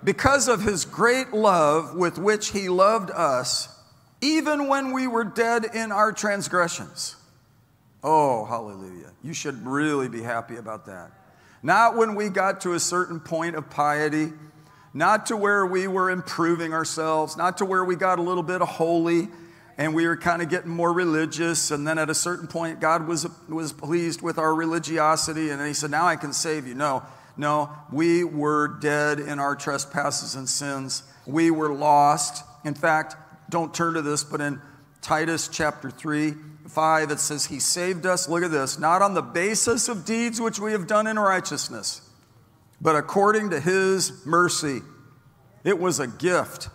Because 0.03 0.49
of 0.49 0.62
his 0.62 0.85
great 0.85 1.33
love 1.33 1.95
with 1.95 2.19
which 2.19 2.50
he 2.50 2.69
loved 2.69 3.11
us, 3.11 3.69
even 4.21 4.69
when 4.69 4.93
we 4.93 5.07
were 5.07 5.25
dead 5.25 5.65
in 5.75 5.93
our 5.93 6.12
transgressions. 6.12 7.17
Oh, 8.03 8.45
hallelujah. 8.47 9.12
You 9.23 9.35
should 9.35 9.67
really 9.67 10.09
be 10.09 10.23
happy 10.23 10.57
about 10.57 10.87
that. 10.87 11.11
Not 11.62 11.97
when 11.97 12.15
we 12.15 12.31
got 12.31 12.62
to 12.62 12.73
a 12.73 12.81
certain 12.81 13.21
point 13.21 13.57
of 13.57 13.69
piety 13.69 14.33
not 14.92 15.26
to 15.26 15.37
where 15.37 15.64
we 15.64 15.87
were 15.87 16.11
improving 16.11 16.73
ourselves, 16.73 17.37
not 17.37 17.59
to 17.59 17.64
where 17.64 17.85
we 17.85 17.97
got 17.97 18.18
a 18.18 18.23
little 18.23 18.42
bit 18.42 18.61
of 18.61 18.68
holy 18.68 19.28
and 19.78 19.94
we 19.94 20.06
were 20.06 20.16
kind 20.16 20.42
of 20.42 20.50
getting 20.50 20.70
more 20.70 20.92
religious. 20.92 21.70
And 21.70 21.87
then 21.87 21.99
at 21.99 22.11
a 22.11 22.14
certain 22.14 22.47
point, 22.47 22.80
God 22.80 23.06
was, 23.06 23.26
was 23.49 23.73
pleased 23.73 24.20
with 24.20 24.37
our 24.37 24.54
religiosity 24.54 25.50
and 25.50 25.64
He 25.66 25.73
said, 25.73 25.90
Now 25.90 26.06
I 26.06 26.16
can 26.16 26.32
save 26.32 26.66
you. 26.66 26.75
No, 26.75 27.02
no, 27.37 27.70
we 27.90 28.25
were 28.25 28.68
dead 28.68 29.20
in 29.20 29.38
our 29.38 29.56
trespasses 29.56 30.35
and 30.35 30.49
sins. 30.49 31.02
We 31.26 31.50
were 31.50 31.73
lost. 31.73 32.44
In 32.64 32.75
fact, 32.75 33.16
don't 33.49 33.73
turn 33.73 33.94
to 33.94 34.02
this, 34.02 34.23
but 34.25 34.40
in 34.40 34.61
Titus 35.00 35.49
chapter 35.49 35.90
3, 35.90 36.35
5, 36.68 37.11
it 37.11 37.18
says, 37.18 37.47
He 37.47 37.59
saved 37.59 38.04
us, 38.04 38.28
look 38.28 38.42
at 38.42 38.50
this, 38.50 38.78
not 38.78 39.02
on 39.02 39.14
the 39.14 39.23
basis 39.23 39.88
of 39.88 40.04
deeds 40.04 40.40
which 40.40 40.59
we 40.59 40.73
have 40.73 40.87
done 40.87 41.06
in 41.06 41.18
righteousness 41.18 42.02
but 42.81 42.97
according 42.97 43.51
to 43.51 43.61
his 43.61 44.25
mercy. 44.25 44.81
It 45.65 45.79
was 45.79 46.01
a 46.01 46.07
gift. 46.07 46.69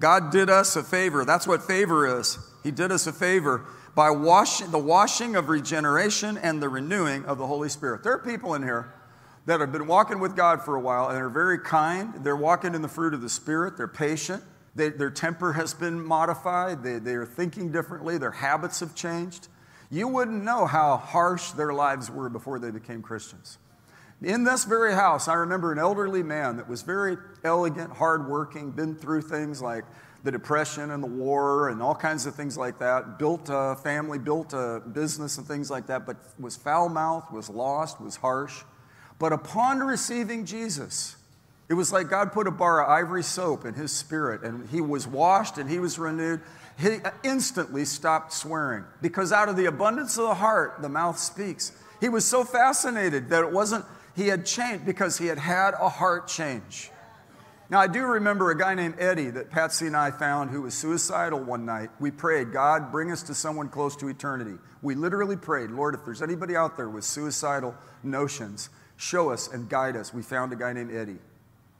God 0.00 0.30
did 0.30 0.48
us 0.48 0.76
a 0.76 0.82
favor. 0.82 1.24
That's 1.24 1.46
what 1.46 1.62
favor 1.62 2.18
is. 2.18 2.38
He 2.62 2.70
did 2.70 2.90
us 2.90 3.06
a 3.06 3.12
favor 3.12 3.66
by 3.94 4.10
washing 4.10 4.70
the 4.70 4.78
washing 4.78 5.36
of 5.36 5.48
regeneration 5.48 6.38
and 6.38 6.62
the 6.62 6.68
renewing 6.68 7.24
of 7.26 7.38
the 7.38 7.46
Holy 7.46 7.68
Spirit. 7.68 8.02
There 8.02 8.14
are 8.14 8.18
people 8.18 8.54
in 8.54 8.62
here 8.62 8.92
that 9.46 9.60
have 9.60 9.72
been 9.72 9.86
walking 9.86 10.20
with 10.20 10.34
God 10.34 10.62
for 10.62 10.74
a 10.74 10.80
while 10.80 11.08
and 11.08 11.18
are 11.18 11.28
very 11.28 11.58
kind. 11.58 12.24
They're 12.24 12.34
walking 12.34 12.74
in 12.74 12.82
the 12.82 12.88
fruit 12.88 13.14
of 13.14 13.20
the 13.20 13.28
Spirit. 13.28 13.76
They're 13.76 13.86
patient. 13.86 14.42
They, 14.74 14.88
their 14.88 15.10
temper 15.10 15.52
has 15.52 15.74
been 15.74 16.02
modified. 16.02 16.82
They, 16.82 16.98
they 16.98 17.14
are 17.14 17.26
thinking 17.26 17.70
differently. 17.70 18.18
Their 18.18 18.32
habits 18.32 18.80
have 18.80 18.94
changed. 18.94 19.48
You 19.90 20.08
wouldn't 20.08 20.42
know 20.42 20.66
how 20.66 20.96
harsh 20.96 21.52
their 21.52 21.72
lives 21.72 22.10
were 22.10 22.28
before 22.28 22.58
they 22.58 22.70
became 22.70 23.02
Christians. 23.02 23.58
In 24.24 24.42
this 24.42 24.64
very 24.64 24.94
house, 24.94 25.28
I 25.28 25.34
remember 25.34 25.70
an 25.70 25.78
elderly 25.78 26.22
man 26.22 26.56
that 26.56 26.66
was 26.66 26.80
very 26.80 27.18
elegant, 27.44 27.92
hardworking, 27.92 28.70
been 28.70 28.94
through 28.94 29.20
things 29.20 29.60
like 29.60 29.84
the 30.22 30.32
Depression 30.32 30.92
and 30.92 31.02
the 31.02 31.08
war 31.08 31.68
and 31.68 31.82
all 31.82 31.94
kinds 31.94 32.24
of 32.24 32.34
things 32.34 32.56
like 32.56 32.78
that, 32.78 33.18
built 33.18 33.50
a 33.50 33.76
family, 33.84 34.18
built 34.18 34.54
a 34.54 34.80
business 34.92 35.36
and 35.36 35.46
things 35.46 35.70
like 35.70 35.88
that, 35.88 36.06
but 36.06 36.16
was 36.38 36.56
foul 36.56 36.88
mouthed, 36.88 37.30
was 37.34 37.50
lost, 37.50 38.00
was 38.00 38.16
harsh. 38.16 38.62
But 39.18 39.34
upon 39.34 39.80
receiving 39.80 40.46
Jesus, 40.46 41.16
it 41.68 41.74
was 41.74 41.92
like 41.92 42.08
God 42.08 42.32
put 42.32 42.46
a 42.46 42.50
bar 42.50 42.82
of 42.82 42.88
ivory 42.88 43.22
soap 43.22 43.66
in 43.66 43.74
his 43.74 43.92
spirit, 43.92 44.42
and 44.42 44.66
he 44.70 44.80
was 44.80 45.06
washed 45.06 45.58
and 45.58 45.68
he 45.68 45.78
was 45.78 45.98
renewed. 45.98 46.40
He 46.78 46.96
instantly 47.22 47.84
stopped 47.84 48.32
swearing 48.32 48.84
because 49.02 49.32
out 49.32 49.50
of 49.50 49.56
the 49.56 49.66
abundance 49.66 50.16
of 50.16 50.28
the 50.28 50.34
heart, 50.34 50.76
the 50.80 50.88
mouth 50.88 51.18
speaks. 51.18 51.72
He 52.00 52.08
was 52.08 52.24
so 52.24 52.42
fascinated 52.42 53.28
that 53.28 53.44
it 53.44 53.52
wasn't 53.52 53.84
he 54.14 54.28
had 54.28 54.46
changed 54.46 54.86
because 54.86 55.18
he 55.18 55.26
had 55.26 55.38
had 55.38 55.74
a 55.74 55.88
heart 55.88 56.28
change. 56.28 56.90
Now, 57.70 57.80
I 57.80 57.86
do 57.86 58.02
remember 58.04 58.50
a 58.50 58.58
guy 58.58 58.74
named 58.74 58.96
Eddie 58.98 59.30
that 59.30 59.50
Patsy 59.50 59.86
and 59.86 59.96
I 59.96 60.10
found 60.10 60.50
who 60.50 60.62
was 60.62 60.74
suicidal 60.74 61.40
one 61.40 61.64
night. 61.64 61.90
We 61.98 62.10
prayed, 62.10 62.52
God, 62.52 62.92
bring 62.92 63.10
us 63.10 63.22
to 63.24 63.34
someone 63.34 63.68
close 63.68 63.96
to 63.96 64.08
eternity. 64.08 64.58
We 64.82 64.94
literally 64.94 65.36
prayed, 65.36 65.70
Lord, 65.70 65.94
if 65.94 66.04
there's 66.04 66.20
anybody 66.20 66.56
out 66.56 66.76
there 66.76 66.90
with 66.90 67.04
suicidal 67.04 67.74
notions, 68.02 68.68
show 68.96 69.30
us 69.30 69.48
and 69.48 69.68
guide 69.68 69.96
us. 69.96 70.12
We 70.12 70.22
found 70.22 70.52
a 70.52 70.56
guy 70.56 70.74
named 70.74 70.94
Eddie. 70.94 71.18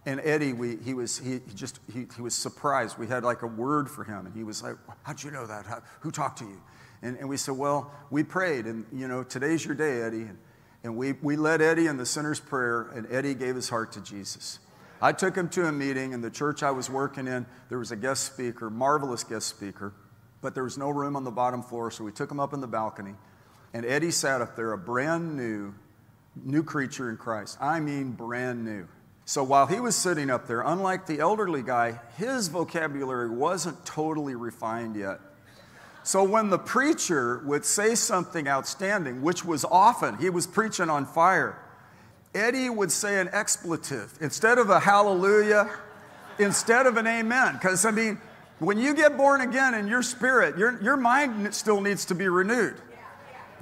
And 0.06 0.20
Eddie, 0.24 0.52
we, 0.52 0.76
he 0.76 0.94
was 0.94 1.18
he, 1.18 1.40
he 1.46 1.54
just 1.54 1.80
he, 1.92 2.06
he 2.16 2.22
was 2.22 2.34
surprised. 2.34 2.98
We 2.98 3.06
had 3.06 3.22
like 3.22 3.42
a 3.42 3.46
word 3.46 3.90
for 3.90 4.04
him, 4.04 4.26
and 4.26 4.34
he 4.34 4.44
was 4.44 4.62
like, 4.62 4.76
"How'd 5.02 5.22
you 5.22 5.30
know 5.30 5.46
that? 5.46 5.64
How, 5.64 5.80
who 6.00 6.10
talked 6.10 6.40
to 6.40 6.44
you?" 6.44 6.60
And, 7.00 7.16
and 7.16 7.28
we 7.28 7.38
said, 7.38 7.56
"Well, 7.56 7.90
we 8.10 8.22
prayed, 8.22 8.66
and 8.66 8.84
you 8.92 9.08
know, 9.08 9.22
today's 9.22 9.64
your 9.64 9.74
day, 9.74 10.02
Eddie." 10.02 10.22
And, 10.22 10.38
and 10.84 10.96
we, 10.96 11.12
we 11.12 11.36
led 11.36 11.62
Eddie 11.62 11.86
in 11.86 11.96
the 11.96 12.04
sinner's 12.06 12.38
prayer, 12.38 12.82
and 12.94 13.10
Eddie 13.10 13.34
gave 13.34 13.56
his 13.56 13.70
heart 13.70 13.90
to 13.92 14.02
Jesus. 14.02 14.58
I 15.00 15.12
took 15.12 15.34
him 15.34 15.48
to 15.50 15.66
a 15.66 15.72
meeting 15.72 16.12
in 16.12 16.20
the 16.20 16.30
church 16.30 16.62
I 16.62 16.70
was 16.70 16.88
working 16.88 17.26
in. 17.26 17.46
There 17.70 17.78
was 17.78 17.90
a 17.90 17.96
guest 17.96 18.24
speaker, 18.24 18.70
marvelous 18.70 19.24
guest 19.24 19.48
speaker, 19.48 19.94
but 20.42 20.54
there 20.54 20.62
was 20.62 20.78
no 20.78 20.90
room 20.90 21.16
on 21.16 21.24
the 21.24 21.30
bottom 21.30 21.62
floor, 21.62 21.90
so 21.90 22.04
we 22.04 22.12
took 22.12 22.30
him 22.30 22.38
up 22.38 22.52
in 22.52 22.60
the 22.60 22.66
balcony. 22.66 23.14
And 23.72 23.84
Eddie 23.84 24.10
sat 24.10 24.42
up 24.42 24.56
there, 24.56 24.72
a 24.72 24.78
brand 24.78 25.36
new, 25.36 25.74
new 26.36 26.62
creature 26.62 27.10
in 27.10 27.16
Christ. 27.16 27.58
I 27.60 27.80
mean, 27.80 28.12
brand 28.12 28.64
new. 28.64 28.86
So 29.24 29.42
while 29.42 29.66
he 29.66 29.80
was 29.80 29.96
sitting 29.96 30.28
up 30.28 30.46
there, 30.46 30.60
unlike 30.60 31.06
the 31.06 31.18
elderly 31.18 31.62
guy, 31.62 31.98
his 32.18 32.48
vocabulary 32.48 33.30
wasn't 33.30 33.84
totally 33.86 34.34
refined 34.34 34.96
yet. 34.96 35.18
So 36.04 36.22
when 36.22 36.50
the 36.50 36.58
preacher 36.58 37.40
would 37.46 37.64
say 37.64 37.94
something 37.94 38.46
outstanding, 38.46 39.22
which 39.22 39.42
was 39.42 39.64
often, 39.64 40.18
he 40.18 40.28
was 40.28 40.46
preaching 40.46 40.90
on 40.90 41.06
fire, 41.06 41.58
Eddie 42.34 42.68
would 42.68 42.92
say 42.92 43.20
an 43.20 43.30
expletive 43.32 44.12
instead 44.20 44.58
of 44.58 44.68
a 44.68 44.80
hallelujah, 44.80 45.70
instead 46.38 46.84
of 46.84 46.98
an 46.98 47.06
amen. 47.06 47.54
Because, 47.54 47.86
I 47.86 47.90
mean, 47.90 48.20
when 48.58 48.76
you 48.76 48.94
get 48.94 49.16
born 49.16 49.40
again 49.40 49.72
in 49.72 49.88
your 49.88 50.02
spirit, 50.02 50.58
your, 50.58 50.78
your 50.82 50.98
mind 50.98 51.54
still 51.54 51.80
needs 51.80 52.04
to 52.06 52.14
be 52.14 52.28
renewed. 52.28 52.76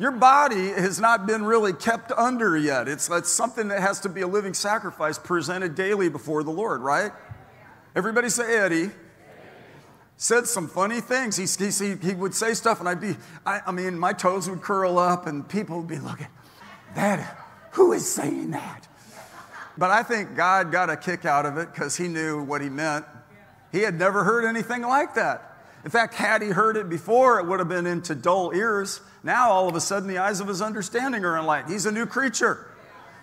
Your 0.00 0.10
body 0.10 0.70
has 0.70 0.98
not 0.98 1.26
been 1.26 1.44
really 1.44 1.72
kept 1.72 2.10
under 2.10 2.56
yet. 2.56 2.88
It's, 2.88 3.08
it's 3.08 3.30
something 3.30 3.68
that 3.68 3.80
has 3.80 4.00
to 4.00 4.08
be 4.08 4.22
a 4.22 4.26
living 4.26 4.54
sacrifice 4.54 5.16
presented 5.16 5.76
daily 5.76 6.08
before 6.08 6.42
the 6.42 6.50
Lord, 6.50 6.80
right? 6.80 7.12
Everybody 7.94 8.30
say 8.30 8.56
Eddie 8.56 8.90
said 10.22 10.46
some 10.46 10.68
funny 10.68 11.00
things. 11.00 11.36
He, 11.36 11.66
he, 11.68 11.96
he 11.96 12.14
would 12.14 12.32
say 12.32 12.54
stuff, 12.54 12.78
and 12.78 12.88
I'd 12.88 13.00
be, 13.00 13.16
I, 13.44 13.60
I 13.66 13.72
mean, 13.72 13.98
my 13.98 14.12
toes 14.12 14.48
would 14.48 14.62
curl 14.62 14.96
up, 14.96 15.26
and 15.26 15.48
people 15.48 15.78
would 15.78 15.88
be 15.88 15.98
looking, 15.98 16.28
that, 16.94 17.44
who 17.72 17.92
is 17.92 18.08
saying 18.08 18.52
that? 18.52 18.86
But 19.76 19.90
I 19.90 20.04
think 20.04 20.36
God 20.36 20.70
got 20.70 20.90
a 20.90 20.96
kick 20.96 21.24
out 21.24 21.44
of 21.44 21.58
it 21.58 21.72
because 21.72 21.96
he 21.96 22.06
knew 22.06 22.40
what 22.44 22.60
he 22.60 22.68
meant. 22.68 23.04
He 23.72 23.80
had 23.80 23.98
never 23.98 24.22
heard 24.22 24.44
anything 24.44 24.82
like 24.82 25.14
that. 25.14 25.56
In 25.84 25.90
fact, 25.90 26.14
had 26.14 26.40
he 26.40 26.50
heard 26.50 26.76
it 26.76 26.88
before, 26.88 27.40
it 27.40 27.46
would 27.46 27.58
have 27.58 27.68
been 27.68 27.86
into 27.86 28.14
dull 28.14 28.52
ears. 28.54 29.00
Now, 29.24 29.50
all 29.50 29.68
of 29.68 29.74
a 29.74 29.80
sudden, 29.80 30.08
the 30.08 30.18
eyes 30.18 30.38
of 30.38 30.46
his 30.46 30.62
understanding 30.62 31.24
are 31.24 31.36
enlightened. 31.36 31.72
He's 31.72 31.86
a 31.86 31.92
new 31.92 32.06
creature. 32.06 32.70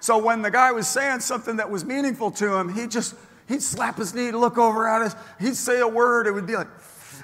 So 0.02 0.18
when 0.18 0.42
the 0.42 0.52
guy 0.52 0.74
was 0.74 0.86
saying 0.86 1.22
something 1.22 1.56
that 1.58 1.72
was 1.72 1.86
meaningful 1.86 2.32
to 2.32 2.56
him, 2.56 2.74
he 2.74 2.88
just, 2.88 3.16
he'd 3.48 3.64
slap 3.64 3.98
his 3.98 4.14
knee, 4.14 4.32
look 4.32 4.58
over 4.58 4.86
at 4.86 5.02
us, 5.02 5.16
he'd 5.40 5.56
say 5.56 5.80
a 5.80 5.88
word, 5.88 6.28
it 6.28 6.34
would 6.34 6.46
be 6.46 6.58
like, 6.58 6.68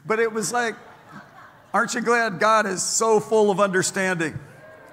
but 0.05 0.19
it 0.19 0.31
was 0.31 0.51
like, 0.51 0.75
aren't 1.73 1.93
you 1.93 2.01
glad 2.01 2.39
God 2.39 2.65
is 2.65 2.83
so 2.83 3.19
full 3.19 3.51
of 3.51 3.59
understanding? 3.59 4.37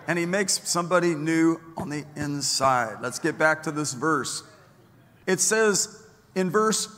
And 0.08 0.18
he 0.18 0.26
makes 0.26 0.68
somebody 0.68 1.14
new 1.14 1.60
on 1.76 1.88
the 1.88 2.04
inside. 2.16 2.98
Let's 3.00 3.18
get 3.18 3.38
back 3.38 3.62
to 3.64 3.70
this 3.70 3.92
verse. 3.92 4.42
It 5.26 5.38
says 5.40 6.04
in 6.34 6.50
verse 6.50 6.88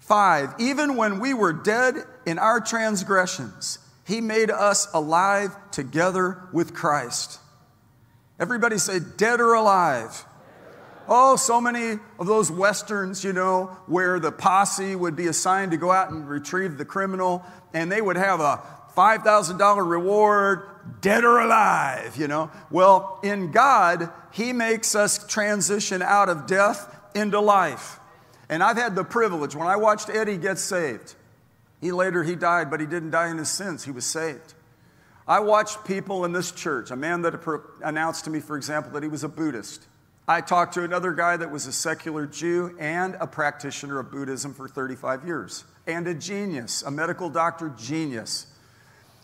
5 0.00 0.54
Even 0.58 0.96
when 0.96 1.20
we 1.20 1.34
were 1.34 1.52
dead 1.52 1.94
in 2.26 2.38
our 2.38 2.60
transgressions, 2.60 3.78
he 4.06 4.20
made 4.20 4.50
us 4.50 4.88
alive 4.94 5.54
together 5.70 6.48
with 6.52 6.74
Christ. 6.74 7.38
Everybody 8.40 8.78
say, 8.78 9.00
dead 9.16 9.40
or 9.40 9.54
alive. 9.54 10.24
Oh, 11.08 11.36
so 11.36 11.60
many 11.60 11.98
of 12.18 12.26
those 12.26 12.50
westerns, 12.50 13.24
you 13.24 13.32
know, 13.32 13.76
where 13.86 14.20
the 14.20 14.30
posse 14.30 14.94
would 14.94 15.16
be 15.16 15.26
assigned 15.26 15.70
to 15.70 15.76
go 15.76 15.90
out 15.90 16.10
and 16.10 16.28
retrieve 16.28 16.76
the 16.76 16.84
criminal, 16.84 17.44
and 17.72 17.90
they 17.90 18.00
would 18.00 18.16
have 18.16 18.40
a 18.40 18.62
$5,000 18.96 19.88
reward, 19.88 20.68
dead 21.00 21.24
or 21.24 21.38
alive, 21.38 22.16
you 22.16 22.28
know. 22.28 22.50
Well, 22.70 23.20
in 23.22 23.52
God, 23.52 24.10
He 24.32 24.52
makes 24.52 24.94
us 24.94 25.24
transition 25.26 26.02
out 26.02 26.28
of 26.28 26.46
death 26.46 26.94
into 27.14 27.40
life. 27.40 27.98
And 28.48 28.62
I've 28.62 28.76
had 28.76 28.94
the 28.94 29.04
privilege, 29.04 29.54
when 29.54 29.68
I 29.68 29.76
watched 29.76 30.10
Eddie 30.10 30.36
get 30.36 30.58
saved, 30.58 31.14
he 31.80 31.92
later, 31.92 32.24
he 32.24 32.34
died, 32.34 32.70
but 32.70 32.80
he 32.80 32.86
didn't 32.86 33.10
die 33.10 33.30
in 33.30 33.38
his 33.38 33.48
sins. 33.48 33.84
He 33.84 33.90
was 33.90 34.04
saved. 34.04 34.54
I 35.26 35.40
watched 35.40 35.84
people 35.84 36.24
in 36.24 36.32
this 36.32 36.50
church, 36.50 36.90
a 36.90 36.96
man 36.96 37.22
that 37.22 37.34
announced 37.82 38.24
to 38.24 38.30
me, 38.30 38.40
for 38.40 38.56
example, 38.56 38.92
that 38.92 39.02
he 39.02 39.08
was 39.08 39.22
a 39.22 39.28
Buddhist. 39.28 39.86
I 40.30 40.42
talked 40.42 40.74
to 40.74 40.84
another 40.84 41.14
guy 41.14 41.38
that 41.38 41.50
was 41.50 41.66
a 41.66 41.72
secular 41.72 42.26
Jew 42.26 42.76
and 42.78 43.16
a 43.18 43.26
practitioner 43.26 43.98
of 43.98 44.10
Buddhism 44.10 44.52
for 44.52 44.68
35 44.68 45.24
years, 45.24 45.64
and 45.86 46.06
a 46.06 46.12
genius, 46.12 46.82
a 46.82 46.90
medical 46.90 47.30
doctor 47.30 47.70
genius. 47.78 48.46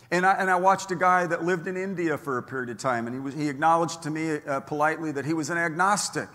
And 0.09 0.25
I, 0.25 0.33
and 0.33 0.49
I 0.49 0.55
watched 0.55 0.89
a 0.89 0.95
guy 0.95 1.27
that 1.27 1.43
lived 1.43 1.67
in 1.67 1.77
India 1.77 2.17
for 2.17 2.39
a 2.39 2.43
period 2.43 2.71
of 2.71 2.79
time, 2.79 3.05
and 3.05 3.15
he, 3.15 3.19
was, 3.19 3.35
he 3.35 3.49
acknowledged 3.49 4.01
to 4.01 4.09
me 4.09 4.39
uh, 4.47 4.61
politely 4.61 5.11
that 5.11 5.25
he 5.25 5.33
was 5.35 5.51
an 5.51 5.59
agnostic. 5.59 6.27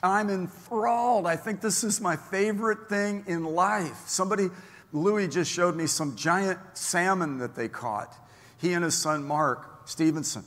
I'm 0.00 0.30
enthralled. 0.30 1.26
I 1.26 1.34
think 1.34 1.60
this 1.60 1.82
is 1.82 2.00
my 2.00 2.14
favorite 2.14 2.88
thing 2.88 3.24
in 3.26 3.42
life. 3.42 4.04
Somebody, 4.06 4.48
Louis 4.92 5.26
just 5.26 5.50
showed 5.50 5.74
me 5.74 5.88
some 5.88 6.14
giant 6.14 6.60
salmon 6.74 7.38
that 7.38 7.56
they 7.56 7.66
caught. 7.66 8.14
He 8.58 8.74
and 8.74 8.84
his 8.84 8.94
son 8.94 9.24
Mark 9.24 9.88
Stevenson. 9.88 10.44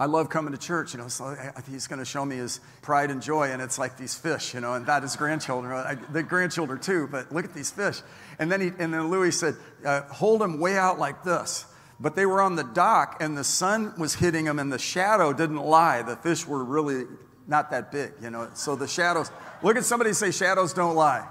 I 0.00 0.06
love 0.06 0.28
coming 0.28 0.52
to 0.52 0.58
church, 0.58 0.94
you 0.94 1.00
know, 1.00 1.08
so 1.08 1.36
he's 1.68 1.88
going 1.88 1.98
to 1.98 2.04
show 2.04 2.24
me 2.24 2.36
his 2.36 2.60
pride 2.82 3.10
and 3.10 3.20
joy, 3.20 3.50
and 3.50 3.60
it's 3.60 3.80
like 3.80 3.96
these 3.96 4.14
fish, 4.14 4.54
you 4.54 4.60
know, 4.60 4.74
and 4.74 4.86
that 4.86 5.02
is 5.02 5.16
grandchildren, 5.16 5.72
I, 5.72 5.96
the 6.12 6.22
grandchildren 6.22 6.78
too, 6.78 7.08
but 7.10 7.32
look 7.32 7.44
at 7.44 7.52
these 7.52 7.72
fish. 7.72 8.00
And 8.38 8.50
then, 8.50 8.60
he, 8.60 8.68
and 8.78 8.94
then 8.94 9.10
Louis 9.10 9.32
said, 9.32 9.56
uh, 9.84 10.02
hold 10.02 10.40
them 10.40 10.60
way 10.60 10.78
out 10.78 11.00
like 11.00 11.24
this. 11.24 11.66
But 11.98 12.14
they 12.14 12.26
were 12.26 12.40
on 12.40 12.54
the 12.54 12.62
dock, 12.62 13.16
and 13.20 13.36
the 13.36 13.42
sun 13.42 13.92
was 13.98 14.14
hitting 14.14 14.44
them, 14.44 14.60
and 14.60 14.72
the 14.72 14.78
shadow 14.78 15.32
didn't 15.32 15.56
lie. 15.56 16.02
The 16.02 16.14
fish 16.14 16.46
were 16.46 16.62
really 16.62 17.06
not 17.48 17.72
that 17.72 17.90
big, 17.90 18.12
you 18.22 18.30
know, 18.30 18.48
so 18.54 18.76
the 18.76 18.86
shadows, 18.86 19.32
look 19.64 19.76
at 19.76 19.84
somebody 19.84 20.12
say, 20.12 20.30
shadows 20.30 20.72
don't 20.72 20.94
lie. 20.94 21.26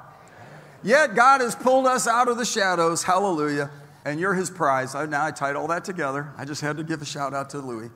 Yet 0.83 1.15
God 1.15 1.39
has 1.39 1.55
pulled 1.55 1.87
us 1.87 2.05
out 2.05 2.27
of 2.27 2.37
the 2.37 2.43
shadows, 2.43 3.03
hallelujah, 3.03 3.71
and 4.03 4.19
you're 4.19 4.33
his 4.33 4.49
prize. 4.49 4.93
Now 4.93 5.23
I 5.23 5.31
tied 5.31 5.55
all 5.55 5.67
that 5.67 5.85
together. 5.85 6.33
I 6.37 6.43
just 6.43 6.59
had 6.59 6.75
to 6.77 6.83
give 6.83 7.01
a 7.01 7.05
shout 7.05 7.33
out 7.33 7.51
to 7.51 7.59
Louis 7.59 7.89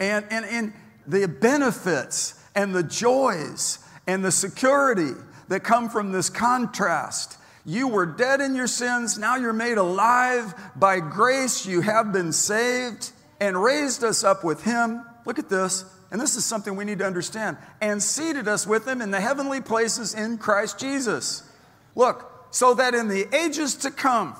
and, 0.00 0.26
and, 0.30 0.44
and 0.46 0.72
the 1.06 1.26
benefits 1.26 2.40
and 2.54 2.74
the 2.74 2.82
joys 2.82 3.78
and 4.06 4.24
the 4.24 4.32
security 4.32 5.12
that 5.48 5.60
come 5.64 5.88
from 5.88 6.12
this 6.12 6.30
contrast. 6.30 7.38
You 7.64 7.88
were 7.88 8.06
dead 8.06 8.40
in 8.40 8.56
your 8.56 8.66
sins, 8.66 9.18
now 9.18 9.36
you're 9.36 9.52
made 9.52 9.78
alive. 9.78 10.54
By 10.74 11.00
grace, 11.00 11.64
you 11.64 11.80
have 11.80 12.12
been 12.12 12.32
saved 12.32 13.12
and 13.40 13.62
raised 13.62 14.02
us 14.02 14.24
up 14.24 14.42
with 14.42 14.64
Him. 14.64 15.04
Look 15.24 15.38
at 15.38 15.48
this, 15.48 15.84
and 16.10 16.20
this 16.20 16.36
is 16.36 16.44
something 16.44 16.74
we 16.74 16.84
need 16.84 16.98
to 16.98 17.06
understand 17.06 17.56
and 17.80 18.02
seated 18.02 18.48
us 18.48 18.66
with 18.66 18.86
Him 18.86 19.00
in 19.00 19.12
the 19.12 19.20
heavenly 19.20 19.60
places 19.60 20.14
in 20.14 20.38
Christ 20.38 20.80
Jesus. 20.80 21.48
Look, 21.94 22.28
so 22.50 22.74
that 22.74 22.94
in 22.94 23.08
the 23.08 23.26
ages 23.34 23.76
to 23.76 23.90
come, 23.92 24.34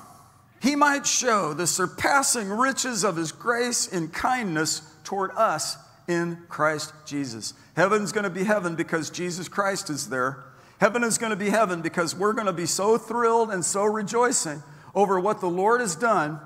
He 0.61 0.75
might 0.75 1.07
show 1.07 1.53
the 1.53 1.67
surpassing 1.67 2.49
riches 2.49 3.05
of 3.05 3.15
His 3.15 3.31
grace 3.31 3.87
in 3.87 4.09
kindness 4.09 4.81
toward 5.03 5.31
us 5.31 5.77
in 6.07 6.37
Christ 6.49 6.93
Jesus. 7.05 7.53
Heaven's 7.75 8.11
going 8.11 8.25
to 8.25 8.29
be 8.29 8.43
heaven 8.43 8.75
because 8.75 9.09
Jesus 9.09 9.47
Christ 9.47 9.89
is 9.89 10.09
there. 10.09 10.43
Heaven 10.79 11.03
is 11.03 11.17
going 11.17 11.29
to 11.29 11.35
be 11.35 11.49
heaven 11.49 11.81
because 11.81 12.15
we're 12.15 12.33
going 12.33 12.47
to 12.47 12.53
be 12.53 12.65
so 12.65 12.97
thrilled 12.97 13.51
and 13.51 13.63
so 13.63 13.83
rejoicing 13.83 14.61
over 14.93 15.19
what 15.19 15.39
the 15.39 15.49
Lord 15.49 15.81
has 15.81 15.95
done 15.95 16.39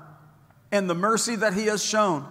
and 0.70 0.88
the 0.88 0.94
mercy 0.94 1.36
that 1.36 1.54
He 1.54 1.66
has 1.66 1.84
shown. 1.84 2.26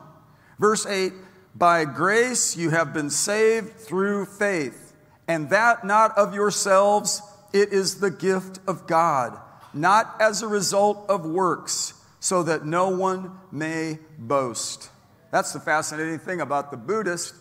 Verse 0.60 0.86
8 0.86 1.13
By 1.56 1.86
grace 1.86 2.56
you 2.56 2.70
have 2.70 2.94
been 2.94 3.10
saved 3.10 3.74
through 3.74 4.26
faith, 4.26 4.94
and 5.28 5.50
that 5.50 5.86
not 5.86 6.18
of 6.18 6.34
yourselves, 6.34 7.22
it 7.54 7.74
is 7.74 8.00
the 8.00 8.12
gift 8.12 8.60
of 8.68 8.88
God, 8.88 9.38
not 9.74 10.16
as 10.20 10.42
a 10.42 10.48
result 10.48 11.06
of 11.10 11.26
works, 11.26 11.94
so 12.20 12.44
that 12.44 12.66
no 12.66 12.90
one 12.90 13.32
may 13.52 14.00
boast. 14.18 14.90
That's 15.32 15.54
the 15.54 15.60
fascinating 15.60 16.20
thing 16.20 16.42
about 16.42 16.72
the 16.72 16.78
Buddhist 16.78 17.36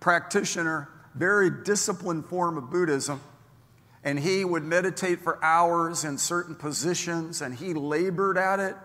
practitioner, 0.00 0.88
very 1.14 1.50
disciplined 1.50 2.26
form 2.26 2.56
of 2.56 2.70
Buddhism. 2.70 3.20
And 4.04 4.18
he 4.18 4.44
would 4.44 4.62
meditate 4.62 5.20
for 5.20 5.42
hours 5.44 6.04
in 6.04 6.18
certain 6.18 6.54
positions 6.54 7.42
and 7.42 7.54
he 7.54 7.74
labored 7.74 8.38
at 8.38 8.60
it. 8.60 8.76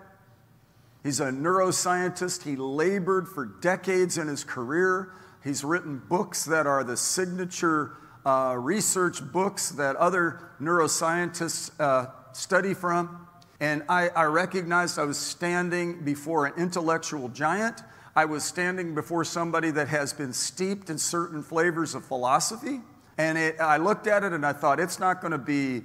He's 1.04 1.19
a 1.19 1.26
neuroscientist. 1.26 2.43
He 2.43 2.56
labored 2.56 3.28
for 3.28 3.46
decades 3.46 4.17
in 4.17 4.28
his 4.28 4.43
career. 4.43 5.12
He's 5.43 5.63
written 5.63 6.02
books 6.10 6.46
that 6.46 6.65
are 6.65 6.84
the 6.84 6.98
signature 6.98 7.91
uh, 8.26 8.56
research 8.58 9.22
books 9.32 9.69
that 9.72 9.98
other 9.98 10.39
neuroscientists 10.62 11.72
uh, 11.80 12.08
study 12.32 12.74
from. 12.74 13.28
And 13.60 13.84
I, 13.89 14.10
I 14.10 14.24
recognized 14.24 14.98
I 14.98 15.04
was 15.04 15.17
standing 15.17 16.04
before 16.04 16.46
an 16.46 16.54
intellectual 16.58 17.30
giant 17.30 17.82
I 18.15 18.26
was 18.26 18.43
standing 18.43 18.93
before 18.93 19.23
somebody 19.23 19.71
that 19.71 19.88
has 19.88 20.13
been 20.13 20.34
steeped 20.34 20.89
in 20.89 20.97
certain 20.99 21.41
flavors 21.41 21.95
of 21.95 22.06
philosophy. 22.06 22.82
And 23.17 23.38
it, 23.38 23.60
I 23.60 23.78
looked 23.78 24.06
at 24.06 24.23
it 24.23 24.34
and 24.34 24.45
I 24.45 24.54
thought, 24.54 24.80
it's 24.80 24.99
not 24.99 25.19
going 25.19 25.32
to 25.32 25.38
be 25.39 25.82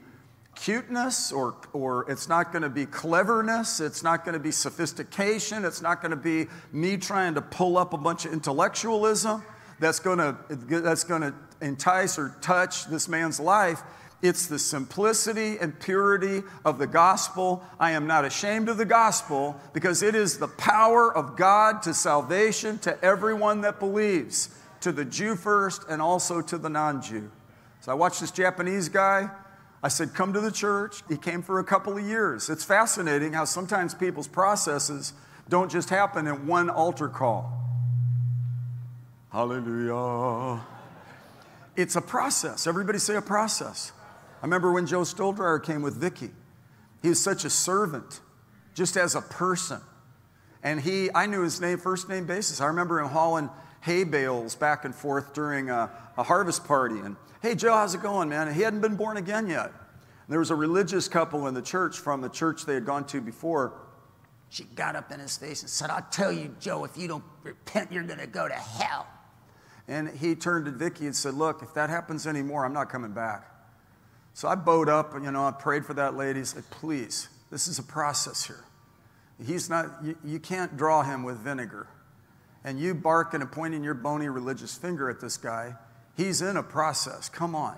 cuteness 0.55 1.33
or, 1.33 1.57
or 1.73 2.11
it's 2.11 2.29
not 2.29 2.53
going 2.53 2.63
to 2.63 2.69
be 2.69 2.85
cleverness. 2.85 3.81
It's 3.81 4.03
not 4.03 4.25
going 4.25 4.35
to 4.35 4.41
be 4.41 4.51
sophistication. 4.51 5.65
It's 5.65 5.81
not 5.81 6.03
going 6.03 6.11
to 6.11 6.17
be 6.17 6.47
me 6.73 6.99
trying 6.99 7.35
to 7.35 7.41
pull 7.41 7.79
up 7.79 7.95
a 7.95 7.99
bunch 7.99 8.27
of 8.27 8.33
intellectualism 8.33 9.43
that's 9.79 10.01
going 10.01 10.19
to, 10.19 10.37
that's 10.51 11.05
going 11.05 11.23
to 11.23 11.35
entice 11.63 12.19
or 12.19 12.37
touch 12.41 12.87
this 12.87 13.09
man's 13.09 13.41
life. 13.41 13.83
It's 14.21 14.47
the 14.47 14.59
simplicity 14.59 15.59
and 15.59 15.79
purity 15.79 16.43
of 16.65 16.79
the 16.79 16.89
gospel. 16.89 17.63
I 17.79 17.93
am 17.93 18.09
not 18.09 18.25
ashamed 18.25 18.69
of 18.69 18.77
the 18.77 18.85
gospel 18.85 19.61
because 19.73 20.03
it 20.03 20.17
is 20.17 20.39
the 20.39 20.49
power 20.49 21.15
of 21.17 21.37
God 21.37 21.83
to 21.83 21.95
salvation 21.95 22.79
to 22.81 23.03
everyone 23.05 23.61
that 23.61 23.79
believes, 23.79 24.51
to 24.81 24.91
the 24.91 25.05
Jew 25.05 25.37
first 25.37 25.85
and 25.89 26.03
also 26.03 26.43
to 26.43 26.59
the 26.59 26.69
non 26.69 27.01
Jew. 27.01 27.31
So 27.81 27.93
I 27.93 27.95
watched 27.95 28.21
this 28.21 28.33
Japanese 28.33 28.89
guy. 28.89 29.31
I 29.85 29.89
said, 29.89 30.15
Come 30.15 30.33
to 30.33 30.41
the 30.41 30.51
church. 30.51 31.03
He 31.09 31.17
came 31.17 31.41
for 31.41 31.61
a 31.61 31.65
couple 31.65 31.97
of 31.97 32.05
years. 32.05 32.51
It's 32.51 32.65
fascinating 32.65 33.33
how 33.33 33.45
sometimes 33.45 33.95
people's 33.95 34.27
processes 34.27 35.13
don't 35.49 35.71
just 35.71 35.91
happen 35.91 36.27
in 36.27 36.49
one 36.49 36.71
altar 36.71 37.09
call. 37.09 37.53
Hallelujah. 39.31 40.61
It's 41.77 41.95
a 41.95 42.01
process. 42.01 42.67
Everybody 42.67 42.99
say 42.99 43.15
a 43.15 43.23
process. 43.23 43.93
I 44.41 44.47
remember 44.47 44.73
when 44.73 44.87
Joe 44.87 45.01
Stoldryer 45.01 45.63
came 45.63 45.83
with 45.83 45.97
Vicky. 45.97 46.31
He 47.03 47.09
was 47.09 47.23
such 47.23 47.45
a 47.45 47.51
servant, 47.51 48.21
just 48.75 48.97
as 48.97 49.15
a 49.15 49.21
person. 49.21 49.81
And 50.63 50.81
he, 50.81 51.11
I 51.15 51.27
knew 51.27 51.43
his 51.43 51.61
name, 51.61 51.79
first 51.79 52.09
name 52.09 52.27
basis. 52.27 52.61
I 52.61 52.67
remember 52.67 53.01
him 53.01 53.09
hauling 53.09 53.51
hay 53.81 54.05
bales 54.05 54.55
back 54.55 54.85
and 54.85 54.95
forth 54.95 55.35
during 55.35 55.71
a, 55.71 55.91
a 56.17 56.23
harvest 56.23 56.65
party. 56.65 56.99
And, 56.99 57.17
hey, 57.43 57.55
Joe, 57.55 57.75
how's 57.75 57.95
it 57.95 58.03
going, 58.03 58.29
man? 58.29 58.49
And 58.49 58.57
he 58.57 58.63
hadn't 58.63 58.81
been 58.81 58.97
born 58.97 59.17
again 59.17 59.49
yet. 59.49 59.67
And 59.67 60.33
there 60.33 60.39
was 60.39 60.51
a 60.51 60.57
religious 60.57 61.09
couple 61.09 61.47
in 61.47 61.55
the 61.55 61.63
church 61.63 61.99
from 61.99 62.21
the 62.21 62.29
church 62.29 62.67
they 62.67 62.75
had 62.75 62.85
gone 62.85 63.07
to 63.07 63.21
before. 63.21 63.73
She 64.51 64.65
got 64.65 64.97
up 64.97 65.13
in 65.13 65.21
his 65.21 65.37
face 65.37 65.63
and 65.63 65.71
said, 65.71 65.91
I'll 65.91 66.07
tell 66.11 66.33
you, 66.33 66.55
Joe, 66.61 66.85
if 66.85 66.97
you 66.97 67.09
don't 67.09 67.25
repent, 67.43 67.93
you're 67.93 68.03
going 68.03 68.19
to 68.19 68.27
go 68.27 68.49
to 68.49 68.55
hell. 68.55 69.07
And 69.87 70.09
he 70.09 70.35
turned 70.35 70.67
to 70.67 70.71
Vicky 70.71 71.07
and 71.07 71.17
said, 71.17 71.35
Look, 71.35 71.63
if 71.63 71.73
that 71.75 71.89
happens 71.89 72.27
anymore, 72.27 72.65
I'm 72.67 72.75
not 72.75 72.91
coming 72.91 73.13
back. 73.13 73.58
So 74.39 74.47
I 74.47 74.55
bowed 74.55 74.89
up, 74.89 75.15
you 75.15 75.33
know, 75.33 75.49
I 75.49 75.51
prayed 75.51 75.85
for 75.85 75.95
that 75.95 76.15
lady. 76.15 76.45
Said, 76.45 76.63
Please, 76.71 77.29
this 77.51 77.67
is 77.67 77.81
a 77.81 77.83
process 77.83 78.47
here. 78.47 78.63
He's 79.45 79.69
not, 79.69 79.91
you, 80.01 80.17
you 80.25 80.39
can't 80.39 80.77
draw 80.77 81.03
him 81.03 81.25
with 81.25 81.39
vinegar. 81.39 81.89
And 82.63 82.79
you 82.79 82.95
barking 82.95 83.41
and 83.41 83.51
pointing 83.51 83.83
your 83.83 83.95
bony 83.95 84.29
religious 84.29 84.79
finger 84.79 85.11
at 85.11 85.21
this 85.21 85.37
guy, 85.37 85.75
he's 86.17 86.41
in 86.41 86.57
a 86.57 86.63
process. 86.63 87.29
Come 87.29 87.57
on. 87.57 87.77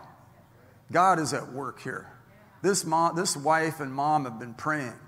God 0.93 1.19
is 1.19 1.33
at 1.33 1.51
work 1.51 1.81
here. 1.81 2.13
This, 2.61 2.85
mom, 2.85 3.17
this 3.17 3.39
wife 3.39 3.81
and 3.81 3.91
mom 3.91 4.27
have 4.27 4.39
been 4.39 4.53
praying. 4.53 4.99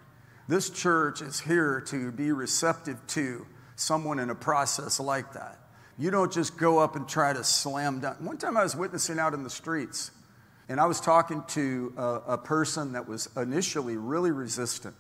This 0.49 0.71
church 0.71 1.21
is 1.21 1.41
here 1.41 1.83
to 1.89 2.13
be 2.13 2.33
receptive 2.33 2.97
to 3.09 3.47
someone 3.77 4.19
in 4.19 4.31
a 4.31 4.35
process 4.35 4.99
like 4.99 5.35
that. 5.35 5.59
You 5.99 6.11
don't 6.11 6.33
just 6.33 6.57
go 6.57 6.79
up 6.79 6.97
and 6.97 7.07
try 7.07 7.35
to 7.35 7.45
slam 7.45 8.01
down. 8.01 8.25
One 8.25 8.39
time 8.39 8.57
I 8.57 8.63
was 8.63 8.75
witnessing 8.75 9.19
out 9.19 9.35
in 9.35 9.43
the 9.45 9.51
streets, 9.51 10.13
and 10.69 10.81
I 10.81 10.87
was 10.87 11.01
talking 11.01 11.43
to 11.49 11.93
a, 11.97 12.03
a 12.29 12.39
person 12.39 12.93
that 12.93 13.09
was 13.09 13.29
initially 13.37 13.97
really 13.97 14.31
resistant. 14.31 14.97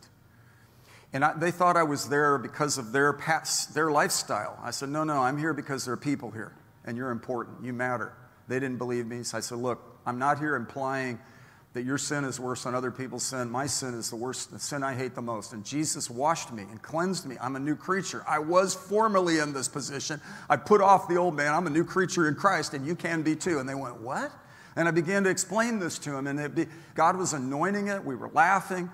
And 1.12 1.24
I, 1.24 1.34
they 1.34 1.50
thought 1.50 1.76
I 1.76 1.82
was 1.82 2.08
there 2.08 2.38
because 2.38 2.78
of 2.78 2.92
their, 2.92 3.12
past, 3.12 3.74
their 3.74 3.90
lifestyle. 3.90 4.58
I 4.62 4.70
said, 4.70 4.88
No, 4.88 5.04
no, 5.04 5.20
I'm 5.20 5.38
here 5.38 5.52
because 5.52 5.84
there 5.84 5.94
are 5.94 5.98
people 5.98 6.30
here, 6.30 6.52
and 6.84 6.96
you're 6.96 7.10
important. 7.10 7.64
You 7.64 7.72
matter. 7.72 8.12
They 8.48 8.58
didn't 8.58 8.78
believe 8.78 9.06
me. 9.06 9.22
So 9.22 9.38
I 9.38 9.40
said, 9.40 9.58
Look, 9.58 9.80
I'm 10.06 10.18
not 10.18 10.38
here 10.38 10.56
implying 10.56 11.18
that 11.74 11.84
your 11.84 11.96
sin 11.96 12.24
is 12.24 12.38
worse 12.38 12.64
than 12.64 12.74
other 12.74 12.90
people's 12.90 13.22
sin. 13.22 13.50
My 13.50 13.66
sin 13.66 13.94
is 13.94 14.10
the 14.10 14.16
worst, 14.16 14.50
the 14.50 14.58
sin 14.58 14.82
I 14.82 14.94
hate 14.94 15.14
the 15.14 15.22
most. 15.22 15.54
And 15.54 15.64
Jesus 15.64 16.10
washed 16.10 16.52
me 16.52 16.64
and 16.64 16.82
cleansed 16.82 17.26
me. 17.26 17.36
I'm 17.40 17.56
a 17.56 17.60
new 17.60 17.76
creature. 17.76 18.22
I 18.28 18.40
was 18.40 18.74
formerly 18.74 19.38
in 19.38 19.54
this 19.54 19.68
position. 19.68 20.20
I 20.50 20.56
put 20.56 20.82
off 20.82 21.08
the 21.08 21.16
old 21.16 21.34
man. 21.34 21.54
I'm 21.54 21.66
a 21.66 21.70
new 21.70 21.84
creature 21.84 22.28
in 22.28 22.34
Christ, 22.34 22.74
and 22.74 22.86
you 22.86 22.94
can 22.94 23.22
be 23.22 23.36
too. 23.36 23.58
And 23.58 23.68
they 23.68 23.74
went, 23.74 24.00
What? 24.00 24.32
And 24.76 24.88
I 24.88 24.90
began 24.90 25.24
to 25.24 25.30
explain 25.30 25.78
this 25.78 25.98
to 26.00 26.16
him, 26.16 26.26
and 26.26 26.54
be, 26.54 26.66
God 26.94 27.16
was 27.16 27.32
anointing 27.32 27.88
it. 27.88 28.04
We 28.04 28.14
were 28.14 28.30
laughing. 28.30 28.90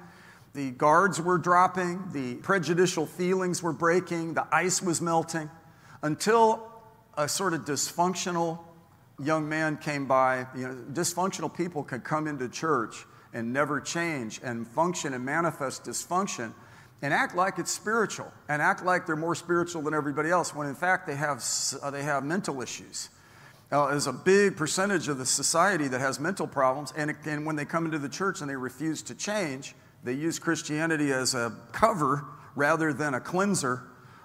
The 0.54 0.70
guards 0.72 1.20
were 1.20 1.38
dropping. 1.38 2.10
The 2.12 2.36
prejudicial 2.36 3.06
feelings 3.06 3.62
were 3.62 3.72
breaking. 3.72 4.34
The 4.34 4.46
ice 4.52 4.82
was 4.82 5.00
melting 5.00 5.50
until 6.02 6.68
a 7.16 7.28
sort 7.28 7.54
of 7.54 7.64
dysfunctional 7.64 8.58
young 9.22 9.48
man 9.48 9.76
came 9.76 10.06
by. 10.06 10.46
You 10.56 10.68
know, 10.68 10.74
dysfunctional 10.92 11.54
people 11.54 11.84
can 11.84 12.00
come 12.00 12.26
into 12.26 12.48
church 12.48 13.04
and 13.32 13.52
never 13.52 13.80
change 13.80 14.40
and 14.42 14.66
function 14.66 15.14
and 15.14 15.24
manifest 15.24 15.84
dysfunction 15.84 16.52
and 17.02 17.14
act 17.14 17.36
like 17.36 17.58
it's 17.58 17.70
spiritual 17.70 18.32
and 18.48 18.60
act 18.60 18.84
like 18.84 19.06
they're 19.06 19.16
more 19.16 19.34
spiritual 19.34 19.82
than 19.82 19.94
everybody 19.94 20.30
else 20.30 20.54
when 20.54 20.66
in 20.66 20.74
fact 20.74 21.06
they 21.06 21.14
have, 21.14 21.44
uh, 21.82 21.90
they 21.90 22.02
have 22.02 22.24
mental 22.24 22.60
issues. 22.60 23.10
Uh, 23.70 23.88
there's 23.88 24.06
a 24.06 24.12
big 24.12 24.56
percentage 24.56 25.08
of 25.08 25.18
the 25.18 25.26
society 25.26 25.88
that 25.88 26.00
has 26.00 26.18
mental 26.18 26.46
problems, 26.46 26.92
and, 26.96 27.14
and 27.26 27.44
when 27.44 27.56
they 27.56 27.64
come 27.64 27.84
into 27.84 27.98
the 27.98 28.08
church 28.08 28.40
and 28.40 28.48
they 28.48 28.56
refuse 28.56 29.02
to 29.02 29.14
change, 29.14 29.74
they 30.04 30.12
use 30.12 30.38
Christianity 30.38 31.12
as 31.12 31.34
a 31.34 31.52
cover 31.72 32.24
rather 32.56 32.92
than 32.92 33.14
a 33.14 33.20
cleanser. 33.20 33.82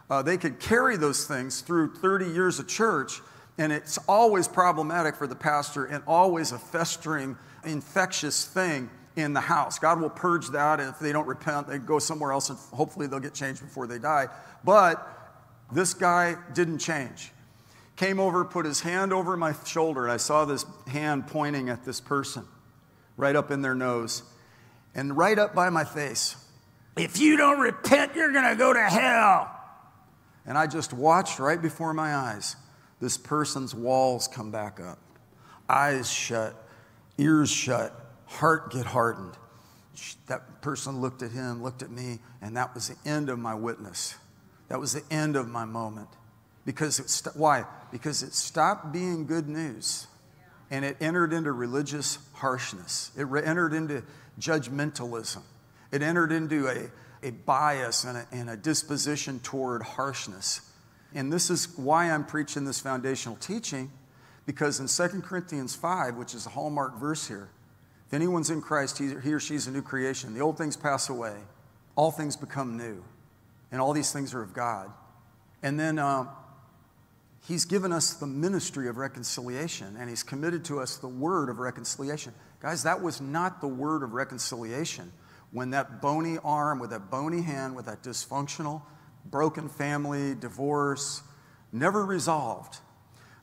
Uh, 0.09 0.21
they 0.21 0.37
could 0.37 0.59
carry 0.59 0.95
those 0.95 1.25
things 1.25 1.61
through 1.61 1.93
30 1.95 2.27
years 2.27 2.59
of 2.59 2.67
church 2.67 3.21
and 3.57 3.71
it's 3.71 3.97
always 4.07 4.47
problematic 4.47 5.15
for 5.15 5.27
the 5.27 5.35
pastor 5.35 5.85
and 5.85 6.03
always 6.07 6.51
a 6.51 6.57
festering, 6.57 7.37
infectious 7.65 8.45
thing 8.45 8.89
in 9.15 9.33
the 9.33 9.41
house. 9.41 9.77
God 9.77 10.01
will 10.01 10.09
purge 10.09 10.49
that, 10.49 10.79
and 10.79 10.89
if 10.89 10.99
they 10.99 11.11
don't 11.11 11.27
repent, 11.27 11.67
they 11.67 11.77
go 11.77 11.99
somewhere 11.99 12.31
else, 12.31 12.49
and 12.49 12.57
hopefully 12.57 13.05
they'll 13.05 13.19
get 13.19 13.35
changed 13.35 13.61
before 13.61 13.85
they 13.85 13.99
die. 13.99 14.27
But 14.63 15.07
this 15.71 15.93
guy 15.93 16.35
didn't 16.53 16.79
change. 16.79 17.31
Came 17.95 18.19
over, 18.19 18.43
put 18.43 18.65
his 18.65 18.81
hand 18.81 19.13
over 19.13 19.37
my 19.37 19.53
shoulder, 19.65 20.03
and 20.03 20.11
I 20.11 20.17
saw 20.17 20.45
this 20.45 20.65
hand 20.87 21.27
pointing 21.27 21.69
at 21.69 21.85
this 21.85 22.01
person 22.01 22.45
right 23.17 23.35
up 23.35 23.51
in 23.51 23.61
their 23.61 23.75
nose 23.75 24.23
and 24.95 25.15
right 25.15 25.37
up 25.37 25.53
by 25.53 25.69
my 25.69 25.83
face. 25.83 26.35
If 26.97 27.19
you 27.19 27.37
don't 27.37 27.59
repent, 27.59 28.15
you're 28.15 28.31
going 28.31 28.49
to 28.49 28.55
go 28.55 28.73
to 28.73 28.81
hell. 28.81 29.51
And 30.45 30.57
I 30.57 30.67
just 30.67 30.93
watched 30.93 31.39
right 31.39 31.61
before 31.61 31.93
my 31.93 32.15
eyes 32.15 32.55
this 32.99 33.17
person's 33.17 33.75
walls 33.75 34.27
come 34.27 34.51
back 34.51 34.79
up. 34.79 34.99
Eyes 35.69 36.11
shut, 36.11 36.55
ears 37.17 37.49
shut, 37.49 37.93
heart 38.25 38.71
get 38.71 38.85
hardened. 38.85 39.33
That 40.27 40.61
person 40.61 41.01
looked 41.01 41.21
at 41.21 41.31
him, 41.31 41.61
looked 41.61 41.83
at 41.83 41.91
me, 41.91 42.19
and 42.41 42.57
that 42.57 42.73
was 42.73 42.89
the 42.89 43.09
end 43.09 43.29
of 43.29 43.39
my 43.39 43.53
witness. 43.53 44.15
That 44.69 44.79
was 44.79 44.93
the 44.93 45.03
end 45.13 45.35
of 45.35 45.47
my 45.47 45.65
moment. 45.65 46.09
Because 46.65 46.99
it 46.99 47.09
st- 47.09 47.35
why? 47.35 47.65
Because 47.91 48.23
it 48.23 48.33
stopped 48.33 48.91
being 48.91 49.25
good 49.25 49.49
news 49.49 50.07
and 50.71 50.83
it 50.83 50.97
entered 50.99 51.33
into 51.33 51.51
religious 51.51 52.17
harshness. 52.33 53.11
It 53.15 53.23
re- 53.23 53.43
entered 53.43 53.73
into 53.73 54.03
judgmentalism. 54.39 55.43
It 55.91 56.01
entered 56.01 56.31
into 56.31 56.67
a, 56.67 56.89
a 57.27 57.31
bias 57.31 58.05
and 58.05 58.17
a, 58.17 58.27
and 58.31 58.49
a 58.49 58.57
disposition 58.57 59.39
toward 59.41 59.83
harshness. 59.83 60.61
And 61.13 61.31
this 61.31 61.49
is 61.49 61.77
why 61.77 62.09
I'm 62.09 62.25
preaching 62.25 62.65
this 62.65 62.79
foundational 62.79 63.37
teaching, 63.37 63.91
because 64.45 64.79
in 64.79 64.87
2 64.87 65.21
Corinthians 65.21 65.75
5, 65.75 66.15
which 66.15 66.33
is 66.33 66.47
a 66.47 66.49
hallmark 66.49 66.99
verse 66.99 67.27
here, 67.27 67.49
if 68.07 68.13
anyone's 68.13 68.49
in 68.49 68.61
Christ, 68.61 68.97
he, 68.97 69.13
he 69.23 69.33
or 69.33 69.39
she's 69.39 69.67
a 69.67 69.71
new 69.71 69.81
creation. 69.81 70.33
The 70.33 70.41
old 70.41 70.57
things 70.57 70.75
pass 70.75 71.09
away, 71.09 71.37
all 71.95 72.09
things 72.09 72.35
become 72.35 72.77
new, 72.77 73.03
and 73.71 73.79
all 73.79 73.93
these 73.93 74.11
things 74.11 74.33
are 74.33 74.41
of 74.41 74.53
God. 74.53 74.91
And 75.61 75.79
then 75.79 75.99
uh, 75.99 76.25
He's 77.45 77.65
given 77.65 77.91
us 77.91 78.13
the 78.13 78.27
ministry 78.27 78.87
of 78.87 78.97
reconciliation, 78.97 79.97
and 79.99 80.09
He's 80.09 80.23
committed 80.23 80.63
to 80.65 80.79
us 80.79 80.97
the 80.97 81.09
word 81.09 81.49
of 81.49 81.59
reconciliation. 81.59 82.33
Guys, 82.61 82.83
that 82.83 83.01
was 83.01 83.19
not 83.19 83.59
the 83.59 83.67
word 83.67 84.01
of 84.01 84.13
reconciliation 84.13 85.11
when 85.51 85.69
that 85.71 86.01
bony 86.01 86.37
arm, 86.43 86.79
with 86.79 86.89
that 86.91 87.11
bony 87.11 87.41
hand, 87.41 87.75
with 87.75 87.85
that 87.85 88.01
dysfunctional, 88.01 88.81
broken 89.25 89.67
family, 89.67 90.35
divorce, 90.35 91.21
never 91.71 92.05
resolved. 92.05 92.77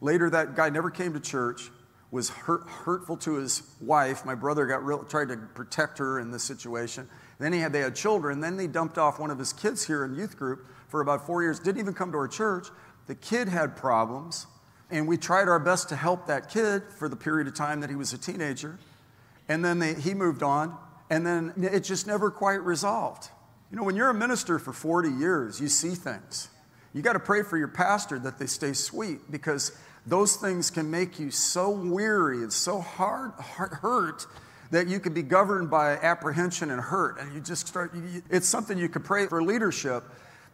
Later, 0.01 0.31
that 0.31 0.57
guy 0.57 0.71
never 0.71 0.91
came 0.91 1.13
to 1.13 1.21
church, 1.21 1.71
was 2.11 2.31
hurt, 2.31 2.69
hurtful 2.69 3.17
to 3.19 3.35
his 3.35 3.63
wife. 3.81 4.25
My 4.25 4.35
brother 4.35 4.67
got 4.67 4.85
real, 4.85 5.05
tried 5.05 5.29
to 5.29 5.37
protect 5.37 5.99
her 5.99 6.19
in 6.19 6.31
this 6.31 6.43
situation. 6.43 7.09
Then 7.39 7.53
he 7.53 7.61
had, 7.61 7.73
they 7.73 7.81
had 7.81 7.95
children. 7.95 8.41
Then 8.41 8.57
they 8.57 8.67
dumped 8.67 8.99
off 8.99 9.21
one 9.21 9.31
of 9.31 9.39
his 9.39 9.53
kids 9.53 9.87
here 9.87 10.05
in 10.05 10.15
youth 10.15 10.37
group 10.37 10.67
for 10.89 11.01
about 11.01 11.27
four 11.27 11.43
years. 11.43 11.61
Didn't 11.61 11.81
even 11.81 11.95
come 11.95 12.11
to 12.13 12.19
our 12.19 12.29
church. 12.29 12.67
The 13.11 13.17
kid 13.17 13.49
had 13.49 13.75
problems, 13.75 14.47
and 14.89 15.09
we 15.09 15.17
tried 15.17 15.49
our 15.49 15.59
best 15.59 15.89
to 15.89 15.97
help 15.97 16.29
that 16.29 16.49
kid 16.49 16.85
for 16.97 17.09
the 17.09 17.17
period 17.17 17.49
of 17.49 17.57
time 17.57 17.81
that 17.81 17.91
he 17.91 17.97
was 17.97 18.13
a 18.13 18.19
teenager. 18.19 18.79
And 19.49 19.65
then 19.65 19.81
they, 19.81 19.95
he 19.95 20.15
moved 20.15 20.45
on, 20.45 20.77
and 21.11 21.27
then 21.27 21.53
it 21.57 21.81
just 21.81 22.07
never 22.07 22.31
quite 22.31 22.63
resolved. 22.63 23.29
You 23.69 23.79
know, 23.79 23.83
when 23.83 23.97
you're 23.97 24.11
a 24.11 24.15
minister 24.15 24.61
for 24.61 24.73
40 24.73 25.11
years, 25.11 25.61
you 25.61 25.67
see 25.67 25.97
things. 25.97 26.51
You 26.95 27.03
got 27.03 27.15
to 27.15 27.19
pray 27.19 27.43
for 27.43 27.59
your 27.59 27.67
pastor 27.67 28.17
that 28.21 28.39
they 28.39 28.47
stay 28.47 28.75
sweet 28.75 29.29
because 29.29 29.77
those 30.07 30.37
things 30.37 30.71
can 30.71 30.89
make 30.89 31.19
you 31.19 31.33
so 31.33 31.69
weary 31.69 32.45
and 32.45 32.53
so 32.53 32.81
hard, 32.81 33.33
hurt 33.33 34.25
that 34.71 34.87
you 34.87 35.01
could 35.01 35.15
be 35.15 35.25
governed 35.25 35.69
by 35.69 35.97
apprehension 35.97 36.71
and 36.71 36.81
hurt. 36.81 37.19
And 37.19 37.35
you 37.35 37.41
just 37.41 37.67
start, 37.67 37.93
it's 38.31 38.47
something 38.47 38.79
you 38.79 38.89
could 38.89 39.05
pray 39.05 39.27
for 39.27 39.43
leadership 39.43 40.05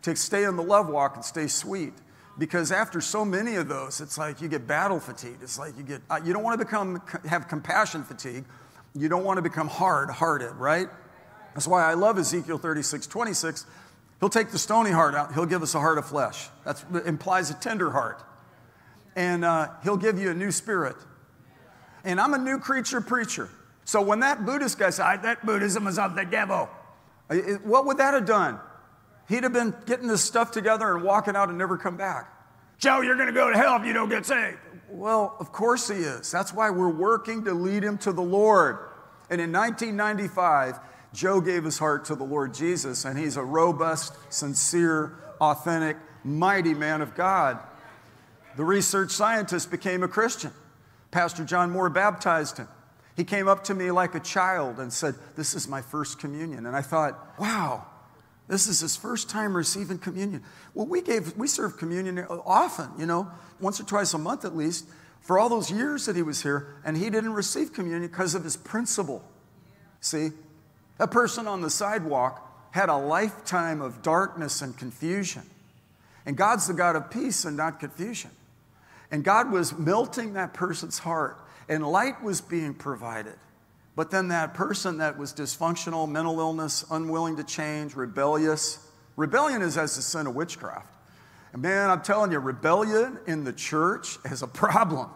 to 0.01 0.17
stay 0.17 0.45
in 0.45 0.57
the 0.57 0.63
love 0.63 0.89
walk 0.89 1.17
and 1.17 1.23
stay 1.23 1.49
sweet. 1.49 1.93
Because 2.39 2.71
after 2.71 3.01
so 3.01 3.25
many 3.25 3.55
of 3.55 3.69
those, 3.69 4.01
it's 4.01 4.19
like 4.19 4.41
you 4.41 4.49
get 4.49 4.67
battle 4.67 5.01
fatigue. 5.01 5.39
It's 5.43 5.59
like 5.59 5.77
you 5.77 5.83
get, 5.83 6.03
uh, 6.11 6.21
you 6.23 6.33
don't 6.33 6.43
want 6.43 6.59
to 6.59 6.65
become, 6.65 7.03
have 7.27 7.49
compassion 7.49 8.03
fatigue. 8.03 8.45
You 8.95 9.09
don't 9.09 9.25
want 9.25 9.39
to 9.39 9.43
become 9.43 9.69
hard 9.69 10.11
hearted, 10.11 10.53
right? 10.53 10.89
That's 11.55 11.67
why 11.67 11.91
I 11.91 11.95
love 11.95 12.19
Ezekiel 12.19 12.59
36, 12.59 13.07
26. 13.07 13.67
He'll 14.21 14.29
take 14.29 14.51
the 14.51 14.59
stony 14.59 14.91
heart 14.91 15.15
out, 15.15 15.35
he'll 15.35 15.47
give 15.47 15.63
us 15.63 15.75
a 15.75 15.81
heart 15.81 15.99
of 15.99 16.07
flesh. 16.07 16.49
That 16.65 16.83
implies 17.07 17.51
a 17.51 17.55
tender 17.55 17.91
heart. 17.91 18.23
And 19.15 19.45
uh, 19.45 19.69
he'll 19.83 19.97
give 19.97 20.19
you 20.19 20.31
a 20.31 20.35
new 20.35 20.51
spirit. 20.51 20.97
And 22.05 22.21
I'm 22.21 22.35
a 22.35 22.39
new 22.39 22.59
creature 22.59 23.01
preacher. 23.01 23.49
So 23.85 24.03
when 24.03 24.21
that 24.21 24.45
Buddhist 24.45 24.79
guy 24.79 24.91
said, 24.91 25.23
that 25.23 25.45
Buddhism 25.47 25.87
is 25.87 25.99
of 25.99 26.15
the 26.15 26.25
devil, 26.25 26.69
what 27.65 27.87
would 27.87 27.99
that 27.99 28.15
have 28.15 28.27
done? 28.27 28.59
He'd 29.29 29.43
have 29.43 29.53
been 29.53 29.75
getting 29.87 30.07
this 30.07 30.25
stuff 30.25 30.53
together 30.53 30.95
and 30.95 31.05
walking 31.05 31.35
out 31.35 31.49
and 31.49 31.59
never 31.59 31.77
come 31.77 31.97
back. 31.97 32.33
Joe, 32.79 33.01
you're 33.01 33.17
going 33.17 33.29
to 33.29 33.33
go 33.33 33.51
to 33.51 33.57
hell 33.57 33.77
if 33.77 33.87
you 33.87 33.93
don't 33.93 34.09
get 34.09 34.27
saved. 34.27 34.59
Well, 34.89 35.37
of 35.41 35.51
course 35.53 35.89
he 35.89 35.97
is. 35.97 36.31
That's 36.31 36.53
why 36.53 36.71
we're 36.71 36.89
working 36.89 37.45
to 37.45 37.53
lead 37.53 37.83
him 37.83 37.99
to 37.99 38.13
the 38.13 38.23
Lord. 38.23 38.79
And 39.31 39.41
in 39.41 39.53
1995, 39.53 40.79
Joe 41.13 41.41
gave 41.41 41.65
his 41.65 41.79
heart 41.79 42.05
to 42.07 42.15
the 42.15 42.25
Lord 42.25 42.55
Jesus, 42.55 43.05
and 43.05 43.19
he's 43.19 43.37
a 43.37 43.43
robust, 43.43 44.15
sincere, 44.33 45.17
authentic, 45.41 45.97
mighty 46.23 46.75
man 46.75 47.01
of 47.01 47.15
God. 47.15 47.59
The 48.57 48.65
research 48.65 49.11
scientist 49.11 49.71
became 49.71 50.03
a 50.03 50.09
Christian. 50.09 50.53
Pastor 51.11 51.45
John 51.45 51.71
Moore 51.71 51.89
baptized 51.89 52.59
him. 52.59 52.69
He 53.17 53.25
came 53.25 53.49
up 53.49 53.65
to 53.65 53.75
me 53.75 53.91
like 53.91 54.15
a 54.15 54.21
child 54.21 54.79
and 54.79 54.93
said, 54.93 55.15
This 55.37 55.55
is 55.55 55.67
my 55.67 55.81
first 55.81 56.19
communion. 56.19 56.67
And 56.67 56.77
I 56.77 56.83
thought, 56.83 57.39
wow, 57.39 57.87
This 58.49 58.69
is 58.69 58.81
his 58.81 58.97
first 58.97 59.29
time 59.29 59.57
receiving 59.57 59.99
communion. 59.99 60.43
Well, 60.75 60.87
we 60.87 61.03
gave, 61.03 61.37
we 61.37 61.49
served 61.49 61.79
communion 61.79 62.19
often, 62.29 62.91
you 62.99 63.07
know, 63.07 63.31
once 63.61 63.81
or 63.81 63.85
twice 63.85 64.15
a 64.15 64.19
month 64.19 64.45
at 64.45 64.57
least, 64.57 64.87
for 65.21 65.39
all 65.39 65.49
those 65.49 65.71
years 65.71 66.07
that 66.07 66.15
he 66.15 66.23
was 66.23 66.43
here, 66.43 66.77
and 66.85 66.97
he 66.97 67.11
didn't 67.11 67.33
receive 67.33 67.73
communion 67.73 68.09
because 68.09 68.35
of 68.37 68.45
his 68.45 68.57
principle. 68.57 69.25
See, 70.01 70.31
a 71.01 71.09
person 71.09 71.49
on 71.49 71.63
the 71.63 71.71
sidewalk 71.71 72.43
had 72.71 72.89
a 72.89 72.97
lifetime 72.97 73.81
of 73.81 74.03
darkness 74.03 74.63
and 74.63 74.77
confusion. 74.77 75.43
And 76.25 76.37
God's 76.37 76.69
the 76.69 76.75
God 76.75 76.95
of 76.95 77.11
peace 77.11 77.45
and 77.45 77.57
not 77.57 77.81
confusion. 77.81 78.31
And 79.11 79.25
God 79.25 79.51
was 79.51 79.77
melting 79.77 80.35
that 80.35 80.55
person's 80.55 81.01
heart, 81.01 81.39
and 81.69 81.85
light 81.87 82.23
was 82.23 82.41
being 82.41 82.75
provided. 82.75 83.35
But 83.97 84.11
then 84.11 84.29
that 84.29 84.53
person 84.53 84.99
that 84.99 85.19
was 85.19 85.33
dysfunctional, 85.33 86.09
mental 86.09 86.39
illness, 86.39 86.85
unwilling 86.91 87.37
to 87.37 87.45
change, 87.45 87.97
rebellious, 87.97 88.79
rebellion 89.17 89.63
is 89.63 89.79
as 89.79 89.97
the 89.97 90.03
sin 90.03 90.27
of 90.27 90.35
witchcraft. 90.35 90.95
And 91.55 91.63
man, 91.63 91.89
I'm 91.89 92.03
telling 92.03 92.31
you, 92.31 92.39
rebellion 92.39 93.19
in 93.27 93.45
the 93.45 93.55
church 93.55 94.19
is 94.27 94.43
a 94.43 94.47
problem. 94.47 95.09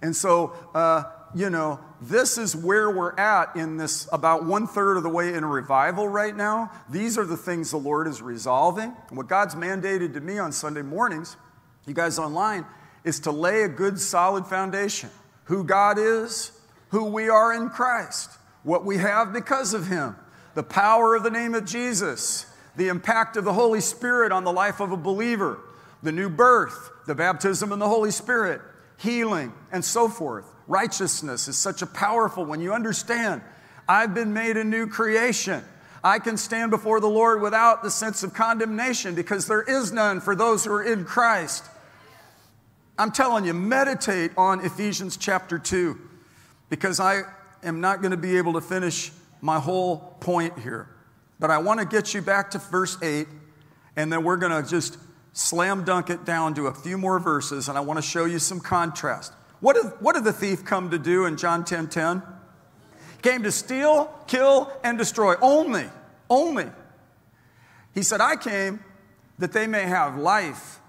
And 0.00 0.16
so, 0.16 0.54
uh, 0.74 1.04
you 1.34 1.50
know, 1.50 1.78
this 2.00 2.38
is 2.38 2.56
where 2.56 2.90
we're 2.90 3.14
at 3.18 3.54
in 3.54 3.76
this 3.76 4.08
about 4.10 4.44
one 4.44 4.66
third 4.66 4.96
of 4.96 5.02
the 5.02 5.10
way 5.10 5.34
in 5.34 5.44
a 5.44 5.46
revival 5.46 6.08
right 6.08 6.34
now. 6.34 6.70
These 6.88 7.18
are 7.18 7.26
the 7.26 7.36
things 7.36 7.70
the 7.70 7.76
Lord 7.76 8.06
is 8.06 8.22
resolving. 8.22 8.94
And 9.08 9.16
what 9.16 9.28
God's 9.28 9.54
mandated 9.54 10.14
to 10.14 10.20
me 10.20 10.38
on 10.38 10.52
Sunday 10.52 10.82
mornings, 10.82 11.36
you 11.86 11.92
guys 11.92 12.18
online, 12.18 12.64
is 13.04 13.20
to 13.20 13.30
lay 13.30 13.62
a 13.62 13.68
good 13.68 14.00
solid 14.00 14.46
foundation. 14.46 15.10
Who 15.44 15.64
God 15.64 15.98
is, 15.98 16.52
who 16.92 17.06
we 17.06 17.28
are 17.30 17.54
in 17.54 17.70
Christ, 17.70 18.30
what 18.62 18.84
we 18.84 18.98
have 18.98 19.32
because 19.32 19.72
of 19.72 19.88
Him, 19.88 20.14
the 20.54 20.62
power 20.62 21.16
of 21.16 21.22
the 21.22 21.30
name 21.30 21.54
of 21.54 21.64
Jesus, 21.64 22.46
the 22.76 22.88
impact 22.88 23.38
of 23.38 23.44
the 23.44 23.54
Holy 23.54 23.80
Spirit 23.80 24.30
on 24.30 24.44
the 24.44 24.52
life 24.52 24.78
of 24.78 24.92
a 24.92 24.96
believer, 24.96 25.58
the 26.02 26.12
new 26.12 26.28
birth, 26.28 26.90
the 27.06 27.14
baptism 27.14 27.72
in 27.72 27.78
the 27.78 27.88
Holy 27.88 28.10
Spirit, 28.10 28.60
healing, 28.98 29.54
and 29.72 29.82
so 29.82 30.06
forth. 30.06 30.44
Righteousness 30.68 31.48
is 31.48 31.56
such 31.56 31.80
a 31.80 31.86
powerful 31.86 32.44
when 32.44 32.60
you 32.60 32.72
understand 32.74 33.40
I've 33.88 34.14
been 34.14 34.32
made 34.32 34.56
a 34.58 34.64
new 34.64 34.86
creation. 34.86 35.64
I 36.04 36.18
can 36.18 36.36
stand 36.36 36.70
before 36.70 37.00
the 37.00 37.08
Lord 37.08 37.40
without 37.40 37.82
the 37.82 37.90
sense 37.90 38.22
of 38.22 38.34
condemnation 38.34 39.14
because 39.14 39.46
there 39.46 39.62
is 39.62 39.92
none 39.92 40.20
for 40.20 40.36
those 40.36 40.64
who 40.64 40.72
are 40.72 40.82
in 40.82 41.04
Christ. 41.04 41.64
I'm 42.98 43.12
telling 43.12 43.44
you, 43.44 43.54
meditate 43.54 44.32
on 44.36 44.60
Ephesians 44.60 45.16
chapter 45.16 45.58
2 45.58 46.10
because 46.72 47.00
I 47.00 47.24
am 47.62 47.82
not 47.82 48.00
going 48.00 48.12
to 48.12 48.16
be 48.16 48.38
able 48.38 48.54
to 48.54 48.62
finish 48.62 49.12
my 49.42 49.60
whole 49.60 50.16
point 50.20 50.58
here. 50.58 50.88
But 51.38 51.50
I 51.50 51.58
want 51.58 51.80
to 51.80 51.84
get 51.84 52.14
you 52.14 52.22
back 52.22 52.52
to 52.52 52.58
verse 52.58 52.96
8, 53.02 53.26
and 53.94 54.10
then 54.10 54.24
we're 54.24 54.38
going 54.38 54.64
to 54.64 54.66
just 54.66 54.96
slam 55.34 55.84
dunk 55.84 56.08
it 56.08 56.24
down 56.24 56.54
to 56.54 56.68
a 56.68 56.74
few 56.74 56.96
more 56.96 57.18
verses, 57.18 57.68
and 57.68 57.76
I 57.76 57.82
want 57.82 57.98
to 57.98 58.02
show 58.02 58.24
you 58.24 58.38
some 58.38 58.58
contrast. 58.58 59.34
What 59.60 59.76
did, 59.76 59.84
what 60.00 60.14
did 60.14 60.24
the 60.24 60.32
thief 60.32 60.64
come 60.64 60.88
to 60.92 60.98
do 60.98 61.26
in 61.26 61.36
John 61.36 61.62
10 61.62 61.90
10? 61.90 62.22
He 63.16 63.20
came 63.20 63.42
to 63.42 63.52
steal, 63.52 64.10
kill, 64.26 64.72
and 64.82 64.96
destroy. 64.96 65.34
Only, 65.42 65.90
only. 66.30 66.70
He 67.92 68.02
said, 68.02 68.22
I 68.22 68.36
came 68.36 68.82
that 69.38 69.52
they 69.52 69.66
may 69.66 69.82
have 69.82 70.16
life 70.16 70.80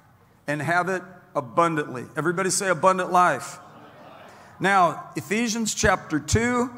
and 0.48 0.62
have 0.62 0.88
it 0.88 1.04
abundantly. 1.36 2.06
Everybody 2.16 2.52
say 2.52 2.70
abundant 2.70 3.12
life. 3.12 3.60
Now, 4.60 5.10
Ephesians 5.16 5.74
chapter 5.74 6.20
2, 6.20 6.70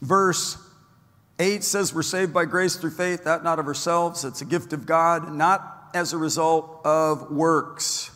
verse 0.00 0.56
8 1.38 1.62
says, 1.62 1.94
We're 1.94 2.02
saved 2.02 2.32
by 2.32 2.44
grace 2.44 2.76
through 2.76 2.90
faith, 2.90 3.24
that 3.24 3.44
not 3.44 3.58
of 3.58 3.66
ourselves. 3.66 4.24
It's 4.24 4.40
a 4.40 4.46
gift 4.46 4.72
of 4.72 4.86
God, 4.86 5.32
not 5.32 5.90
as 5.94 6.12
a 6.12 6.18
result 6.18 6.80
of 6.84 7.30
works, 7.30 8.10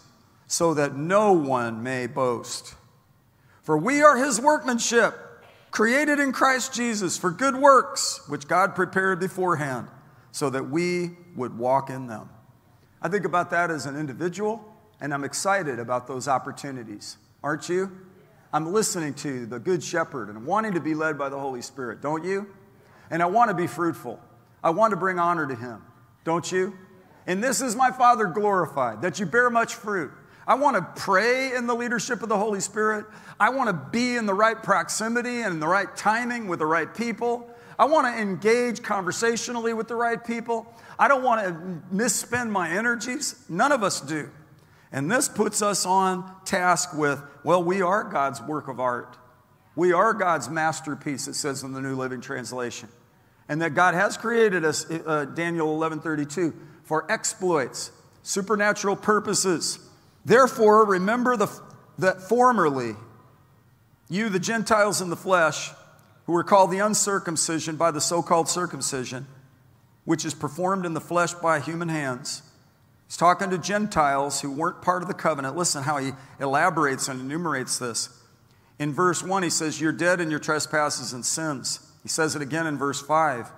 so 0.46 0.74
that 0.74 0.96
no 0.96 1.32
one 1.32 1.82
may 1.82 2.06
boast. 2.06 2.74
For 3.62 3.76
we 3.76 4.02
are 4.02 4.16
his 4.16 4.40
workmanship, 4.40 5.14
created 5.70 6.18
in 6.20 6.32
Christ 6.32 6.72
Jesus 6.72 7.18
for 7.18 7.30
good 7.30 7.56
works, 7.56 8.26
which 8.28 8.48
God 8.48 8.74
prepared 8.74 9.20
beforehand, 9.20 9.88
so 10.32 10.48
that 10.50 10.70
we 10.70 11.10
would 11.34 11.58
walk 11.58 11.90
in 11.90 12.06
them. 12.06 12.30
I 13.02 13.08
think 13.08 13.24
about 13.24 13.50
that 13.50 13.70
as 13.70 13.84
an 13.86 13.96
individual, 13.96 14.64
and 15.00 15.12
I'm 15.12 15.24
excited 15.24 15.78
about 15.78 16.06
those 16.06 16.28
opportunities. 16.28 17.18
Aren't 17.42 17.68
you? 17.68 17.90
I'm 18.56 18.72
listening 18.72 19.12
to 19.16 19.44
the 19.44 19.58
Good 19.58 19.84
Shepherd 19.84 20.30
and 20.30 20.46
wanting 20.46 20.72
to 20.72 20.80
be 20.80 20.94
led 20.94 21.18
by 21.18 21.28
the 21.28 21.38
Holy 21.38 21.60
Spirit, 21.60 22.00
don't 22.00 22.24
you? 22.24 22.48
And 23.10 23.22
I 23.22 23.26
want 23.26 23.50
to 23.50 23.54
be 23.54 23.66
fruitful. 23.66 24.18
I 24.64 24.70
want 24.70 24.92
to 24.92 24.96
bring 24.96 25.18
honor 25.18 25.46
to 25.46 25.54
Him, 25.54 25.82
don't 26.24 26.50
you? 26.50 26.72
And 27.26 27.44
this 27.44 27.60
is 27.60 27.76
my 27.76 27.90
Father 27.90 28.24
glorified, 28.24 29.02
that 29.02 29.20
you 29.20 29.26
bear 29.26 29.50
much 29.50 29.74
fruit. 29.74 30.10
I 30.46 30.54
want 30.54 30.74
to 30.78 31.02
pray 31.02 31.54
in 31.54 31.66
the 31.66 31.74
leadership 31.74 32.22
of 32.22 32.30
the 32.30 32.38
Holy 32.38 32.60
Spirit. 32.60 33.04
I 33.38 33.50
want 33.50 33.68
to 33.68 33.74
be 33.74 34.16
in 34.16 34.24
the 34.24 34.32
right 34.32 34.62
proximity 34.62 35.42
and 35.42 35.52
in 35.52 35.60
the 35.60 35.68
right 35.68 35.94
timing 35.94 36.48
with 36.48 36.60
the 36.60 36.66
right 36.66 36.94
people. 36.94 37.50
I 37.78 37.84
want 37.84 38.06
to 38.06 38.18
engage 38.18 38.82
conversationally 38.82 39.74
with 39.74 39.86
the 39.86 39.96
right 39.96 40.24
people. 40.24 40.66
I 40.98 41.08
don't 41.08 41.22
want 41.22 41.46
to 41.46 41.94
misspend 41.94 42.48
my 42.48 42.70
energies. 42.70 43.44
None 43.50 43.70
of 43.70 43.82
us 43.82 44.00
do. 44.00 44.30
And 44.92 45.10
this 45.10 45.28
puts 45.28 45.62
us 45.62 45.84
on 45.84 46.30
task 46.44 46.96
with, 46.96 47.20
well, 47.42 47.62
we 47.62 47.82
are 47.82 48.04
God's 48.04 48.40
work 48.40 48.68
of 48.68 48.80
art. 48.80 49.16
We 49.74 49.92
are 49.92 50.14
God's 50.14 50.48
masterpiece, 50.48 51.28
it 51.28 51.34
says 51.34 51.62
in 51.62 51.72
the 51.72 51.80
New 51.80 51.96
Living 51.96 52.20
Translation. 52.20 52.88
And 53.48 53.60
that 53.62 53.74
God 53.74 53.94
has 53.94 54.16
created 54.16 54.64
us, 54.64 54.90
uh, 54.90 55.26
Daniel 55.26 55.70
11 55.74 56.00
32, 56.00 56.54
for 56.82 57.10
exploits, 57.10 57.92
supernatural 58.22 58.96
purposes. 58.96 59.78
Therefore, 60.24 60.84
remember 60.84 61.36
the, 61.36 61.48
that 61.98 62.22
formerly, 62.22 62.96
you, 64.08 64.28
the 64.28 64.40
Gentiles 64.40 65.00
in 65.00 65.10
the 65.10 65.16
flesh, 65.16 65.70
who 66.26 66.32
were 66.32 66.44
called 66.44 66.70
the 66.70 66.78
uncircumcision 66.78 67.76
by 67.76 67.90
the 67.90 68.00
so 68.00 68.22
called 68.22 68.48
circumcision, 68.48 69.26
which 70.04 70.24
is 70.24 70.34
performed 70.34 70.84
in 70.86 70.94
the 70.94 71.00
flesh 71.00 71.34
by 71.34 71.60
human 71.60 71.88
hands, 71.88 72.42
He's 73.06 73.16
talking 73.16 73.50
to 73.50 73.58
Gentiles 73.58 74.40
who 74.40 74.50
weren't 74.50 74.82
part 74.82 75.02
of 75.02 75.08
the 75.08 75.14
covenant. 75.14 75.56
Listen 75.56 75.84
how 75.84 75.98
he 75.98 76.12
elaborates 76.40 77.08
and 77.08 77.20
enumerates 77.20 77.78
this. 77.78 78.08
In 78.78 78.92
verse 78.92 79.22
1, 79.22 79.42
he 79.42 79.50
says, 79.50 79.80
You're 79.80 79.92
dead 79.92 80.20
in 80.20 80.30
your 80.30 80.40
trespasses 80.40 81.12
and 81.12 81.24
sins. 81.24 81.80
He 82.02 82.08
says 82.08 82.36
it 82.36 82.42
again 82.42 82.66
in 82.66 82.76
verse 82.76 83.00
5. 83.00 83.50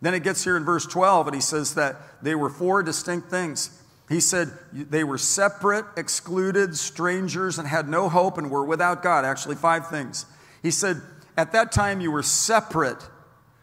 Then 0.00 0.14
it 0.14 0.22
gets 0.22 0.44
here 0.44 0.56
in 0.56 0.64
verse 0.64 0.86
12, 0.86 1.26
and 1.26 1.34
he 1.34 1.40
says 1.40 1.74
that 1.74 1.96
they 2.22 2.34
were 2.34 2.48
four 2.48 2.82
distinct 2.82 3.30
things. 3.30 3.82
He 4.08 4.20
said 4.20 4.50
they 4.72 5.04
were 5.04 5.18
separate, 5.18 5.84
excluded, 5.96 6.76
strangers, 6.76 7.58
and 7.58 7.68
had 7.68 7.88
no 7.88 8.08
hope 8.08 8.38
and 8.38 8.50
were 8.50 8.64
without 8.64 9.02
God. 9.02 9.24
Actually, 9.24 9.56
five 9.56 9.88
things. 9.88 10.24
He 10.62 10.70
said, 10.70 11.02
At 11.36 11.52
that 11.52 11.72
time, 11.72 12.00
you 12.00 12.10
were 12.10 12.22
separate 12.22 13.06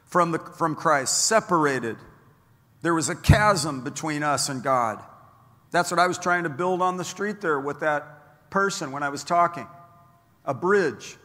from, 0.06 0.32
the, 0.32 0.40
from 0.40 0.76
Christ, 0.76 1.26
separated. 1.26 1.98
There 2.86 2.94
was 2.94 3.10
a 3.10 3.16
chasm 3.16 3.82
between 3.82 4.22
us 4.22 4.48
and 4.48 4.62
God. 4.62 5.04
That's 5.72 5.90
what 5.90 6.00
I 6.00 6.06
was 6.06 6.20
trying 6.20 6.44
to 6.44 6.50
build 6.50 6.84
on 6.84 6.98
the 6.98 7.04
street 7.04 7.42
there 7.42 7.60
with 7.60 7.80
that 7.80 8.52
person 8.52 8.92
when 8.92 9.02
I 9.02 9.10
was 9.10 9.24
talking. 9.24 9.66
A 10.46 10.54
bridge 10.54 11.18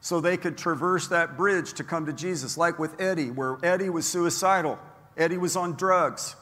so 0.00 0.20
they 0.20 0.36
could 0.36 0.58
traverse 0.58 1.06
that 1.06 1.36
bridge 1.36 1.74
to 1.74 1.84
come 1.84 2.06
to 2.06 2.12
Jesus, 2.12 2.58
like 2.58 2.80
with 2.80 3.00
Eddie, 3.00 3.30
where 3.30 3.58
Eddie 3.62 3.90
was 3.90 4.08
suicidal. 4.08 4.76
Eddie 5.16 5.38
was 5.38 5.54
on 5.54 5.74
drugs. 5.74 6.34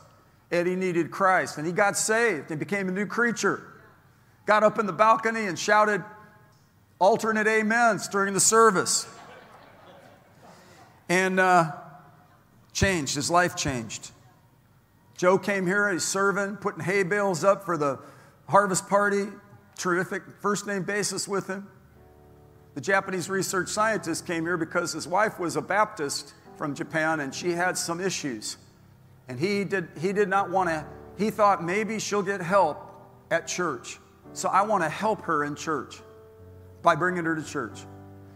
Eddie 0.51 0.75
needed 0.75 1.11
Christ, 1.11 1.59
and 1.59 1.67
he 1.67 1.73
got 1.75 1.95
saved 1.99 2.51
and 2.51 2.59
became 2.59 2.89
a 2.89 2.93
new 2.93 3.05
creature. 3.05 3.63
Got 4.47 4.65
up 4.65 4.79
in 4.79 4.87
the 4.87 4.95
balcony 4.95 5.45
and 5.45 5.59
shouted 5.59 6.03
alternate 6.99 7.47
amens 7.47 8.09
during 8.09 8.33
the 8.33 8.41
service. 8.41 9.07
And 11.11 11.39
uh, 11.39 11.73
changed, 12.73 13.17
his 13.17 13.31
life 13.31 13.55
changed. 13.55 14.13
Joe 15.23 15.39
came 15.39 15.69
here, 15.69 15.89
he's 15.89 16.03
serving, 16.03 16.57
putting 16.57 16.83
hay 16.83 17.05
bales 17.05 17.45
up 17.45 17.65
for 17.65 17.77
the 17.77 18.01
harvest 18.49 18.89
party. 18.89 19.29
Terrific 19.79 20.25
first 20.41 20.67
name 20.67 20.83
basis 20.83 21.29
with 21.29 21.47
him. 21.47 21.69
The 22.75 22.81
Japanese 22.81 23.31
research 23.31 23.69
scientist 23.69 24.27
came 24.27 24.43
here 24.43 24.57
because 24.57 24.93
his 24.93 25.07
wife 25.07 25.39
was 25.39 25.55
a 25.55 25.63
Baptist 25.63 26.35
from 26.57 26.75
Japan 26.75 27.21
and 27.21 27.33
she 27.33 27.53
had 27.53 27.79
some 27.79 28.01
issues. 28.01 28.57
And 29.29 29.39
he 29.39 29.63
did, 29.63 29.91
he 30.01 30.13
did 30.13 30.29
not 30.29 30.51
want 30.51 30.71
to, 30.71 30.85
he 31.17 31.31
thought 31.31 31.63
maybe 31.63 32.01
she'll 32.01 32.25
get 32.25 32.41
help 32.41 32.85
at 33.31 33.47
church. 33.47 34.01
So 34.33 34.49
I 34.49 34.63
want 34.63 34.83
to 34.83 34.89
help 34.89 35.23
her 35.27 35.45
in 35.45 35.55
church 35.55 36.01
by 36.83 36.97
bringing 36.97 37.25
her 37.27 37.37
to 37.37 37.45
church. 37.45 37.83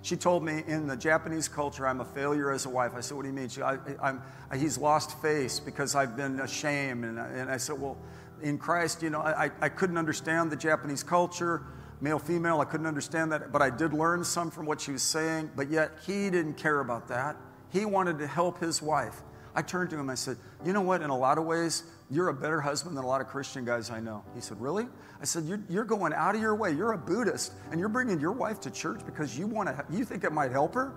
She 0.06 0.14
told 0.16 0.44
me 0.44 0.62
in 0.68 0.86
the 0.86 0.96
Japanese 0.96 1.48
culture, 1.48 1.84
I'm 1.84 2.00
a 2.00 2.04
failure 2.04 2.52
as 2.52 2.64
a 2.64 2.68
wife. 2.68 2.92
I 2.94 3.00
said, 3.00 3.16
What 3.16 3.24
do 3.24 3.28
you 3.28 3.34
mean? 3.34 3.48
She, 3.48 3.60
I, 3.60 3.76
I'm, 4.00 4.22
he's 4.56 4.78
lost 4.78 5.20
face 5.20 5.58
because 5.58 5.96
I've 5.96 6.16
been 6.16 6.38
ashamed. 6.38 7.04
And, 7.04 7.18
and 7.18 7.50
I 7.50 7.56
said, 7.56 7.80
Well, 7.80 7.98
in 8.40 8.56
Christ, 8.56 9.02
you 9.02 9.10
know, 9.10 9.18
I, 9.18 9.50
I 9.60 9.68
couldn't 9.68 9.98
understand 9.98 10.52
the 10.52 10.56
Japanese 10.56 11.02
culture, 11.02 11.62
male, 12.00 12.20
female. 12.20 12.60
I 12.60 12.66
couldn't 12.66 12.86
understand 12.86 13.32
that, 13.32 13.50
but 13.50 13.62
I 13.62 13.68
did 13.68 13.92
learn 13.92 14.22
some 14.22 14.48
from 14.48 14.64
what 14.64 14.80
she 14.80 14.92
was 14.92 15.02
saying. 15.02 15.50
But 15.56 15.70
yet, 15.70 15.90
he 16.06 16.30
didn't 16.30 16.54
care 16.54 16.78
about 16.78 17.08
that. 17.08 17.34
He 17.72 17.84
wanted 17.84 18.20
to 18.20 18.28
help 18.28 18.60
his 18.60 18.80
wife. 18.80 19.22
I 19.56 19.62
turned 19.62 19.90
to 19.90 19.98
him, 19.98 20.08
I 20.08 20.14
said, 20.14 20.36
You 20.64 20.72
know 20.72 20.82
what? 20.82 21.02
In 21.02 21.10
a 21.10 21.18
lot 21.18 21.36
of 21.36 21.46
ways, 21.46 21.82
you're 22.10 22.28
a 22.28 22.34
better 22.34 22.60
husband 22.60 22.96
than 22.96 23.04
a 23.04 23.06
lot 23.06 23.20
of 23.20 23.26
Christian 23.26 23.64
guys 23.64 23.90
I 23.90 24.00
know. 24.00 24.24
He 24.34 24.40
said, 24.40 24.60
Really? 24.60 24.86
I 25.20 25.24
said, 25.24 25.44
You're, 25.44 25.60
you're 25.68 25.84
going 25.84 26.12
out 26.12 26.34
of 26.34 26.40
your 26.40 26.54
way. 26.54 26.72
You're 26.72 26.92
a 26.92 26.98
Buddhist, 26.98 27.52
and 27.70 27.80
you're 27.80 27.88
bringing 27.88 28.20
your 28.20 28.32
wife 28.32 28.60
to 28.60 28.70
church 28.70 29.00
because 29.04 29.36
you, 29.38 29.46
want 29.46 29.68
to, 29.68 29.84
you 29.90 30.04
think 30.04 30.24
it 30.24 30.32
might 30.32 30.52
help 30.52 30.74
her? 30.74 30.92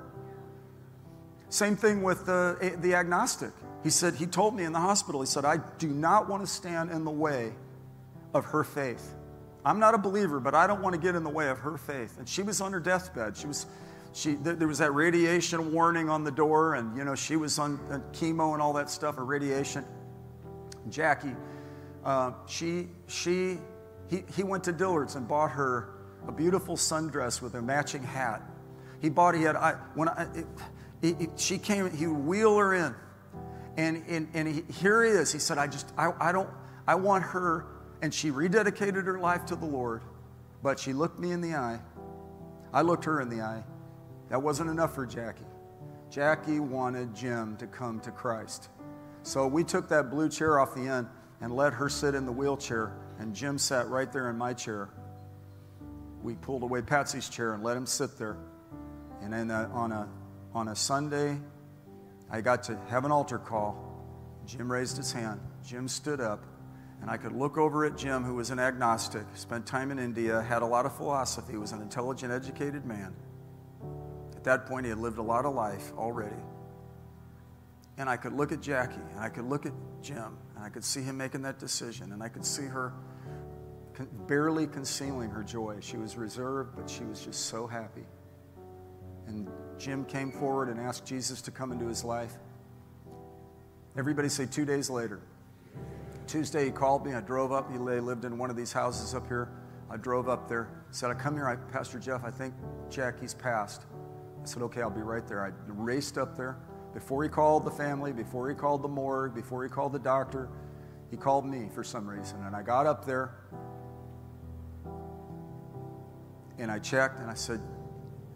Same 1.50 1.76
thing 1.76 2.04
with 2.04 2.26
the, 2.28 2.78
the 2.82 2.94
agnostic. 2.94 3.52
He 3.84 3.90
said, 3.90 4.16
He 4.16 4.28
told 4.28 4.56
me 4.56 4.64
in 4.66 4.74
the 4.74 4.80
hospital, 4.80 5.22
He 5.22 5.28
said, 5.28 5.46
I 5.46 5.58
do 5.78 5.88
not 5.88 6.30
want 6.30 6.46
to 6.46 6.48
stand 6.48 6.92
in 6.92 7.06
the 7.06 7.12
way 7.12 7.54
of 8.34 8.46
her 8.46 8.64
faith. 8.64 9.16
I'm 9.66 9.80
not 9.80 9.94
a 9.94 9.98
believer, 9.98 10.40
but 10.40 10.56
I 10.56 10.68
don't 10.68 10.82
want 10.82 10.96
to 10.96 11.02
get 11.02 11.16
in 11.16 11.24
the 11.24 11.30
way 11.30 11.50
of 11.50 11.60
her 11.60 11.78
faith. 11.78 12.18
And 12.18 12.30
she 12.30 12.44
was 12.44 12.62
on 12.62 12.72
her 12.72 12.80
deathbed. 12.80 13.36
She 13.36 13.48
was, 13.48 13.66
she, 14.14 14.36
there 14.36 14.68
was 14.68 14.78
that 14.78 14.94
radiation 14.94 15.74
warning 15.74 16.08
on 16.10 16.24
the 16.24 16.32
door, 16.32 16.76
and 16.76 16.96
you 16.96 17.04
know 17.04 17.16
she 17.16 17.36
was 17.36 17.58
on 17.60 17.80
uh, 17.92 18.00
chemo 18.14 18.54
and 18.54 18.62
all 18.62 18.74
that 18.74 18.90
stuff, 18.90 19.18
or 19.18 19.26
radiation. 19.26 19.84
Jackie, 20.90 21.36
uh, 22.04 22.32
she, 22.48 22.88
she, 23.08 23.58
he, 24.10 24.24
he 24.36 24.44
went 24.44 24.64
to 24.66 24.72
Dillard's 24.72 25.16
and 25.16 25.28
bought 25.28 25.52
her 25.52 25.90
a 26.28 26.32
beautiful 26.32 26.76
sundress 26.76 27.42
with 27.42 27.56
a 27.56 27.62
matching 27.62 28.04
hat. 28.04 28.42
He 29.02 29.10
bought, 29.10 29.36
he 29.36 29.44
had, 29.44 29.56
I, 29.56 29.74
when 29.96 30.10
I, 30.10 30.28
it, 30.34 30.46
it, 31.02 31.22
it, 31.22 31.30
she 31.38 31.58
came, 31.58 31.90
he 31.92 32.08
would 32.08 32.26
wheel 32.26 32.58
her 32.58 32.74
in, 32.74 32.96
and, 33.78 34.04
and, 34.08 34.28
and 34.34 34.48
he, 34.48 34.64
here 34.74 35.04
he 35.04 35.12
is. 35.12 35.32
He 35.32 35.40
said, 35.40 35.58
I 35.58 35.68
just, 35.68 35.92
I, 35.98 36.12
I 36.20 36.32
don't, 36.32 36.50
I 36.88 36.96
want 36.96 37.24
her 37.24 37.66
and 38.02 38.14
she 38.14 38.32
rededicated 38.32 39.06
her 39.06 39.20
life 39.20 39.46
to 39.48 39.56
the 39.56 39.66
Lord, 39.66 40.02
but 40.64 40.80
she 40.80 40.94
looked 40.94 41.20
me 41.20 41.32
in 41.32 41.42
the 41.42 41.56
eye. 41.56 41.80
I 42.74 42.82
looked 42.82 43.06
her 43.06 43.22
in 43.22 43.30
the 43.30 43.42
eye. 43.42 43.64
That 44.30 44.42
wasn't 44.42 44.70
enough 44.70 44.96
for 44.96 45.06
Jackie. 45.06 45.44
Jackie 46.10 46.60
wanted 46.60 47.16
Jim 47.16 47.58
to 47.58 47.68
come 47.68 48.00
to 48.02 48.12
Christ. 48.12 48.70
So 49.24 49.48
we 49.48 49.64
took 49.64 49.90
that 49.90 50.10
blue 50.10 50.30
chair 50.30 50.60
off 50.60 50.74
the 50.74 50.88
end 50.88 51.08
and 51.42 51.56
let 51.56 51.74
her 51.74 51.90
sit 51.90 52.16
in 52.16 52.26
the 52.26 52.32
wheelchair, 52.32 52.94
and 53.20 53.34
Jim 53.34 53.58
sat 53.58 53.88
right 53.88 54.12
there 54.12 54.30
in 54.30 54.38
my 54.38 54.54
chair. 54.54 54.90
We 56.24 56.36
pulled 56.36 56.64
away 56.64 56.82
Patsy's 56.82 57.30
chair 57.30 57.54
and 57.54 57.64
let 57.64 57.78
him 57.78 57.86
sit 57.86 58.18
there. 58.18 58.38
And 59.22 59.32
then 59.32 59.52
uh, 59.52 59.70
on, 59.74 59.92
a, 59.92 60.08
on 60.54 60.70
a 60.70 60.76
Sunday, 60.76 61.38
I 62.30 62.42
got 62.42 62.64
to 62.64 62.78
have 62.90 63.06
an 63.06 63.12
altar 63.12 63.38
call. 63.38 63.86
Jim 64.46 64.72
raised 64.72 64.98
his 64.98 65.12
hand. 65.12 65.40
Jim 65.66 65.88
stood 65.88 66.20
up 66.20 66.44
and 67.02 67.10
I 67.10 67.18
could 67.18 67.32
look 67.32 67.58
over 67.58 67.86
at 67.86 67.98
Jim, 67.98 68.24
who 68.24 68.36
was 68.36 68.50
an 68.50 68.60
agnostic, 68.60 69.26
spent 69.34 69.66
time 69.66 69.92
in 69.92 70.00
India, 70.00 70.42
had 70.42 70.62
a 70.62 70.66
lot 70.66 70.86
of 70.86 70.96
philosophy, 70.96 71.58
was 71.58 71.72
an 71.72 71.82
intelligent, 71.82 72.32
educated 72.32 72.86
man. 72.86 73.16
At 74.36 74.44
that 74.44 74.66
point, 74.66 74.86
he 74.86 74.90
had 74.90 75.00
lived 75.00 75.18
a 75.18 75.24
lot 75.24 75.46
of 75.46 75.54
life 75.54 75.94
already. 75.98 76.36
And 78.00 78.10
I 78.10 78.18
could 78.18 78.34
look 78.34 78.52
at 78.52 78.62
Jackie, 78.62 79.02
and 79.12 79.20
I 79.20 79.30
could 79.30 79.46
look 79.46 79.66
at 79.66 79.74
Jim, 80.02 80.38
and 80.56 80.64
I 80.64 80.70
could 80.70 80.84
see 80.84 81.02
him 81.02 81.18
making 81.18 81.42
that 81.44 81.60
decision, 81.60 82.14
and 82.14 82.24
I 82.24 82.30
could 82.30 82.46
see 82.46 82.66
her 82.66 82.94
barely 84.26 84.66
concealing 84.66 85.30
her 85.30 85.44
joy. 85.44 85.78
She 85.82 85.98
was 85.98 86.16
reserved, 86.16 86.78
but 86.78 86.90
she 86.90 87.04
was 87.04 87.24
just 87.24 87.48
so 87.48 87.68
happy. 87.68 88.06
And 89.28 89.50
Jim 89.78 90.06
came 90.06 90.32
forward 90.32 90.70
and 90.70 90.80
asked 90.80 91.06
Jesus 91.06 91.42
to 91.44 91.52
come 91.52 91.74
into 91.74 91.86
his 91.88 92.06
life. 92.06 92.34
Everybody 93.98 94.30
say 94.30 94.46
two 94.46 94.66
days 94.66 94.90
later. 94.90 95.20
Tuesday, 96.26 96.66
he 96.66 96.72
called 96.72 97.06
me. 97.06 97.14
I 97.14 97.22
drove 97.22 97.52
up. 97.52 97.70
He 97.70 97.78
lived 97.78 98.24
in 98.24 98.38
one 98.38 98.50
of 98.50 98.56
these 98.56 98.72
houses 98.72 99.14
up 99.14 99.28
here. 99.28 99.50
I 99.90 99.98
drove 99.98 100.30
up 100.30 100.48
there. 100.48 100.70
Said, 100.92 101.12
I 101.12 101.16
come 101.16 101.34
here. 101.34 101.48
I, 101.48 101.56
Pastor 101.56 102.00
Jeff, 102.00 102.24
I 102.24 102.32
think 102.32 102.54
Jackie's 102.90 103.34
passed. 103.34 103.86
I 104.42 104.46
said, 104.46 104.64
okay, 104.64 104.82
I'll 104.82 104.90
be 104.90 105.02
right 105.02 105.28
there. 105.28 105.44
I 105.44 105.52
raced 105.68 106.18
up 106.18 106.38
there. 106.38 106.58
Before 106.94 107.24
he 107.24 107.30
called 107.30 107.66
the 107.66 107.72
family, 107.72 108.12
before 108.12 108.50
he 108.50 108.56
called 108.56 108.82
the 108.82 108.88
morgue, 108.88 109.36
before 109.36 109.64
he 109.64 109.70
called 109.70 109.94
the 109.94 110.00
doctor, 110.00 110.50
he 111.12 111.18
called 111.18 111.46
me 111.46 111.70
for 111.74 111.84
some 111.84 112.08
reason. 112.08 112.44
And 112.46 112.56
I 112.56 112.62
got 112.62 112.86
up 112.86 113.06
there 113.06 113.36
and 116.58 116.72
I 116.72 116.80
checked 116.80 117.20
and 117.20 117.30
I 117.30 117.36
said, 117.36 117.62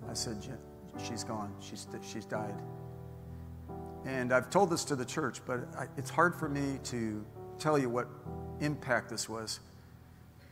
I 0.10 0.14
said, 0.14 0.38
she's 1.04 1.24
gone. 1.24 1.54
She's, 1.60 1.88
she's 2.02 2.26
died. 2.26 2.56
And 4.06 4.34
I've 4.34 4.50
told 4.50 4.70
this 4.70 4.84
to 4.86 4.96
the 4.96 5.06
church, 5.06 5.42
but 5.46 5.62
I, 5.78 5.88
it's 5.98 6.10
hard 6.10 6.36
for 6.36 6.50
me 6.50 6.80
to 6.86 7.26
tell 7.58 7.78
you 7.78 7.90
what 7.90 8.08
impact 8.60 9.10
this 9.10 9.30
was. 9.30 9.60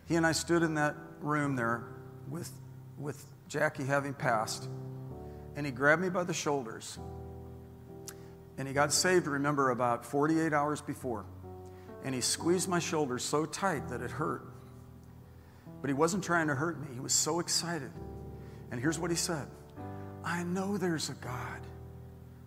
He 0.07 0.15
and 0.15 0.25
I 0.25 0.31
stood 0.31 0.63
in 0.63 0.73
that 0.75 0.95
room 1.21 1.55
there 1.55 1.83
with, 2.29 2.51
with 2.97 3.25
Jackie 3.47 3.85
having 3.85 4.13
passed, 4.13 4.67
and 5.55 5.65
he 5.65 5.71
grabbed 5.71 6.01
me 6.01 6.09
by 6.09 6.23
the 6.23 6.33
shoulders. 6.33 6.97
And 8.57 8.67
he 8.67 8.73
got 8.73 8.93
saved, 8.93 9.27
remember, 9.27 9.69
about 9.69 10.05
48 10.05 10.53
hours 10.53 10.81
before. 10.81 11.25
And 12.03 12.13
he 12.13 12.21
squeezed 12.21 12.67
my 12.67 12.79
shoulders 12.79 13.23
so 13.23 13.45
tight 13.45 13.89
that 13.89 14.01
it 14.01 14.11
hurt. 14.11 14.45
But 15.81 15.89
he 15.89 15.93
wasn't 15.93 16.23
trying 16.23 16.47
to 16.47 16.55
hurt 16.55 16.79
me, 16.79 16.87
he 16.93 16.99
was 16.99 17.13
so 17.13 17.39
excited. 17.39 17.91
And 18.69 18.79
here's 18.79 18.99
what 18.99 19.11
he 19.11 19.17
said 19.17 19.47
I 20.23 20.43
know 20.43 20.77
there's 20.77 21.09
a 21.09 21.13
God 21.15 21.61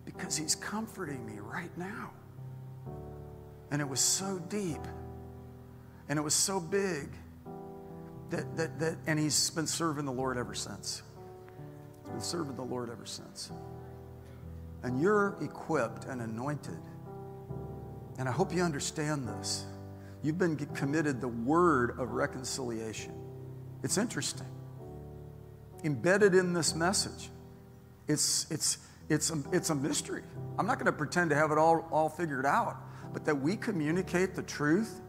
because 0.05 0.37
he's 0.37 0.55
comforting 0.55 1.25
me 1.25 1.39
right 1.39 1.75
now. 1.77 2.11
And 3.71 3.81
it 3.81 3.89
was 3.89 3.99
so 3.99 4.39
deep 4.49 4.81
and 6.07 6.19
it 6.19 6.21
was 6.21 6.33
so 6.33 6.59
big 6.59 7.09
that, 8.29 8.55
that, 8.57 8.79
that 8.79 8.97
and 9.07 9.19
he's 9.19 9.49
been 9.49 9.67
serving 9.67 10.05
the 10.05 10.11
Lord 10.11 10.37
ever 10.37 10.53
since. 10.53 11.01
He's 12.01 12.09
been 12.11 12.21
serving 12.21 12.55
the 12.55 12.63
Lord 12.63 12.89
ever 12.89 13.05
since. 13.05 13.51
And 14.85 15.01
you're 15.01 15.35
equipped 15.41 16.05
and 16.05 16.21
anointed. 16.21 16.77
And 18.17 18.29
I 18.29 18.31
hope 18.31 18.53
you 18.53 18.61
understand 18.61 19.27
this. 19.27 19.65
You've 20.23 20.37
been 20.37 20.55
committed 20.55 21.19
the 21.19 21.27
word 21.27 21.99
of 21.99 22.11
reconciliation. 22.11 23.13
It's 23.83 23.97
interesting. 23.97 24.47
Embedded 25.83 26.33
in 26.33 26.53
this 26.53 26.73
message, 26.73 27.29
it's, 28.07 28.49
it's, 28.49 28.77
it's, 29.09 29.31
a, 29.31 29.43
it's 29.51 29.69
a 29.71 29.75
mystery. 29.75 30.23
I'm 30.57 30.65
not 30.65 30.75
going 30.75 30.85
to 30.85 30.91
pretend 30.91 31.31
to 31.31 31.35
have 31.35 31.51
it 31.51 31.57
all, 31.57 31.87
all 31.91 32.07
figured 32.07 32.45
out 32.45 32.77
but 33.15 33.23
that 33.23 33.35
we 33.35 33.55
communicate 33.55 34.35
the 34.35 34.43
truth 34.43 34.99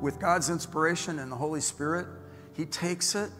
with 0.00 0.18
God's 0.18 0.48
inspiration 0.48 1.18
and 1.18 1.30
the 1.30 1.36
Holy 1.36 1.60
Spirit. 1.60 2.06
He 2.54 2.64
takes 2.64 3.14
it 3.14 3.30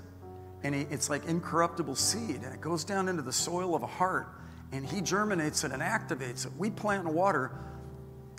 and 0.62 0.74
he, 0.74 0.82
it's 0.90 1.08
like 1.08 1.24
incorruptible 1.24 1.96
seed 1.96 2.42
and 2.42 2.52
it 2.52 2.60
goes 2.60 2.84
down 2.84 3.08
into 3.08 3.22
the 3.22 3.32
soil 3.32 3.74
of 3.74 3.82
a 3.82 3.86
heart 3.86 4.28
and 4.74 4.84
He 4.84 5.00
germinates 5.00 5.64
it 5.64 5.72
and 5.72 5.80
activates 5.80 6.46
it. 6.46 6.52
We 6.58 6.70
plant 6.70 7.06
water, 7.06 7.52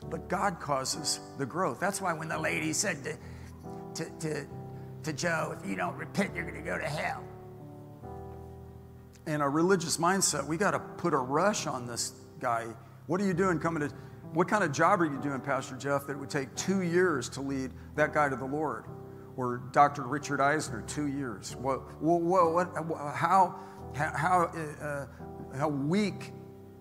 but 0.10 0.28
God 0.28 0.60
causes 0.60 1.20
the 1.38 1.46
growth. 1.46 1.80
That's 1.80 2.02
why 2.02 2.14
when 2.14 2.28
the 2.28 2.38
lady 2.38 2.74
said 2.74 3.04
to, 3.04 4.04
to, 4.04 4.10
to, 4.20 4.48
to 5.04 5.14
Joe, 5.14 5.56
if 5.58 5.68
you 5.68 5.76
don't 5.76 5.96
repent, 5.96 6.36
you're 6.36 6.44
going 6.44 6.62
to 6.62 6.70
go 6.70 6.78
to 6.78 6.88
hell. 6.88 7.24
In 9.28 9.42
a 9.42 9.50
religious 9.50 9.98
mindset, 9.98 10.46
we 10.46 10.58
got 10.58 10.72
to 10.72 10.80
put 10.80 11.14
a 11.14 11.18
rush 11.18 11.68
on 11.68 11.88
this 11.88 12.14
guy. 12.40 12.68
What 13.08 13.22
are 13.22 13.26
you 13.26 13.34
doing 13.34 13.60
coming 13.60 13.88
to 13.88 13.96
what 14.34 14.50
kind 14.50 14.64
of 14.64 14.74
job 14.74 15.02
are 15.02 15.06
you 15.06 15.18
doing, 15.22 15.40
Pastor 15.40 15.78
Jeff, 15.78 16.06
that 16.08 16.14
it 16.14 16.20
would 16.20 16.30
take 16.30 16.54
two 16.56 16.82
years 16.82 17.30
to 17.30 17.42
lead 17.42 17.72
that 17.96 18.14
guy 18.14 18.28
to 18.28 18.36
the 18.36 18.46
Lord? 18.46 18.86
Or 19.38 19.64
Dr. 19.72 20.04
Richard 20.04 20.42
Eisner, 20.42 20.84
two 20.88 21.08
years. 21.08 21.56
What, 21.56 22.02
what, 22.02 22.54
what, 22.54 23.16
how, 23.16 23.56
how, 23.96 24.52
uh, 24.82 25.06
how 25.58 25.70
weak 25.70 26.32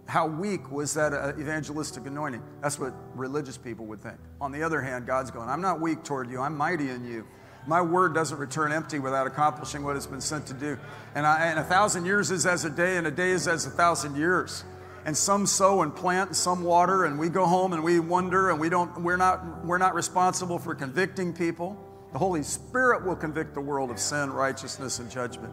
how 0.06 0.26
weak 0.26 0.70
was 0.70 0.92
that 0.94 1.14
uh, 1.14 1.32
evangelistic 1.38 2.06
anointing? 2.06 2.42
That's 2.60 2.78
what 2.78 2.92
religious 3.14 3.56
people 3.56 3.86
would 3.86 4.00
think. 4.00 4.18
On 4.38 4.52
the 4.52 4.62
other 4.62 4.82
hand, 4.82 5.06
God's 5.06 5.30
going, 5.30 5.48
I'm 5.48 5.62
not 5.62 5.80
weak 5.80 6.04
toward 6.04 6.30
you, 6.30 6.40
I'm 6.40 6.56
mighty 6.56 6.90
in 6.90 7.04
you. 7.06 7.26
My 7.66 7.80
word 7.80 8.12
doesn't 8.14 8.36
return 8.36 8.70
empty 8.70 8.98
without 8.98 9.26
accomplishing 9.26 9.82
what 9.82 9.96
it's 9.96 10.06
been 10.06 10.20
sent 10.20 10.46
to 10.48 10.54
do. 10.54 10.78
And, 11.14 11.26
I, 11.26 11.46
and 11.46 11.58
a 11.58 11.64
thousand 11.64 12.04
years 12.04 12.30
is 12.30 12.44
as 12.44 12.66
a 12.66 12.70
day, 12.70 12.98
and 12.98 13.06
a 13.06 13.10
day 13.10 13.30
is 13.30 13.48
as 13.48 13.64
a 13.64 13.70
thousand 13.70 14.16
years 14.16 14.64
and 15.06 15.16
some 15.16 15.46
sow 15.46 15.82
and 15.82 15.94
plant 15.94 16.30
and 16.30 16.36
some 16.36 16.62
water 16.62 17.04
and 17.04 17.18
we 17.18 17.28
go 17.28 17.46
home 17.46 17.72
and 17.72 17.82
we 17.82 18.00
wonder 18.00 18.50
and 18.50 18.58
we 18.58 18.68
don't 18.68 19.00
we're 19.02 19.16
not 19.16 19.64
we're 19.64 19.78
not 19.78 19.94
responsible 19.94 20.58
for 20.58 20.74
convicting 20.74 21.32
people 21.32 21.76
the 22.12 22.18
holy 22.18 22.42
spirit 22.42 23.04
will 23.04 23.16
convict 23.16 23.54
the 23.54 23.60
world 23.60 23.90
of 23.90 23.98
sin 23.98 24.32
righteousness 24.32 24.98
and 24.98 25.10
judgment 25.10 25.52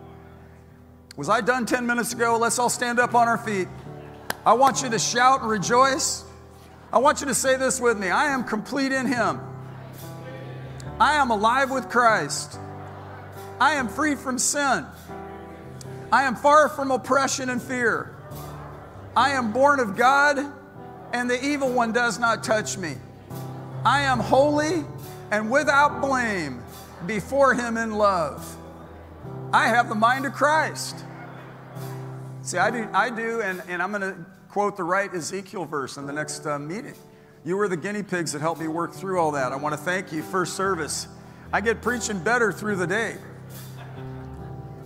was 1.16 1.30
i 1.30 1.42
done 1.42 1.66
10 1.66 1.86
minutes 1.86 2.14
ago? 2.14 2.38
Let's 2.38 2.58
all 2.58 2.70
stand 2.70 3.00
up 3.00 3.16
on 3.16 3.28
our 3.28 3.38
feet. 3.38 3.68
I 4.46 4.54
want 4.54 4.82
you 4.82 4.90
to 4.90 5.00
shout 5.00 5.42
and 5.42 5.50
rejoice. 5.50 6.24
I 6.92 7.00
want 7.00 7.22
you 7.22 7.28
to 7.28 7.34
say 7.36 7.58
this 7.58 7.80
with 7.80 7.98
me. 7.98 8.10
I 8.10 8.34
am 8.34 8.44
complete 8.44 8.92
in 8.92 9.06
him. 9.06 9.40
I 11.00 11.16
am 11.16 11.32
alive 11.32 11.70
with 11.70 11.90
christ. 11.90 12.60
I 13.60 13.76
am 13.76 13.88
free 13.88 14.16
from 14.16 14.40
sin. 14.40 14.86
I 16.12 16.24
am 16.24 16.36
far 16.36 16.70
from 16.70 16.92
oppression 16.92 17.50
and 17.50 17.62
fear. 17.62 18.16
I 19.16 19.32
am 19.32 19.52
born 19.52 19.80
of 19.80 19.96
God, 19.96 20.40
and 21.14 21.30
the 21.30 21.44
evil 21.46 21.72
one 21.72 21.92
does 21.92 22.20
not 22.20 22.44
touch 22.44 22.78
me. 22.78 22.96
I 23.86 24.02
am 24.02 24.20
holy 24.20 24.84
and 25.32 25.50
without 25.50 26.02
blame 26.02 26.62
before 27.06 27.54
Him 27.54 27.78
in 27.78 27.92
love. 27.92 28.58
I 29.54 29.68
have 29.68 29.90
the 29.90 29.96
mind 29.96 30.26
of 30.26 30.32
Christ. 30.32 31.04
See, 32.42 32.58
I 32.58 32.72
do, 32.72 32.88
I 32.94 33.10
do 33.10 33.42
and, 33.42 33.62
and 33.68 33.84
I'm 33.84 33.92
going 33.92 34.02
to 34.02 34.26
quote 34.48 34.78
the 34.78 34.84
right 34.84 35.14
Ezekiel 35.14 35.66
verse 35.66 35.98
in 35.98 36.06
the 36.06 36.14
next 36.14 36.46
uh, 36.46 36.58
meeting. 36.58 36.94
You 37.44 37.58
were 37.58 37.68
the 37.68 37.76
guinea 37.76 38.04
pigs 38.04 38.32
that 38.32 38.40
helped 38.40 38.62
me 38.62 38.70
work 38.70 38.94
through 38.94 39.20
all 39.20 39.32
that. 39.32 39.52
I 39.52 39.58
want 39.58 39.74
to 39.74 39.78
thank 39.78 40.14
you. 40.14 40.24
First 40.24 40.56
service. 40.56 41.08
I 41.52 41.60
get 41.60 41.82
preaching 41.82 42.24
better 42.24 42.54
through 42.54 42.78
the 42.78 42.88
day. 42.88 43.18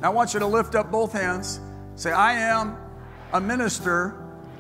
Now 0.02 0.12
I 0.12 0.14
want 0.14 0.34
you 0.34 0.40
to 0.40 0.48
lift 0.48 0.74
up 0.74 0.92
both 0.92 1.14
hands. 1.14 1.60
Say, 1.96 2.12
I 2.12 2.34
am 2.34 2.76
a 3.34 3.40
minister 3.40 4.16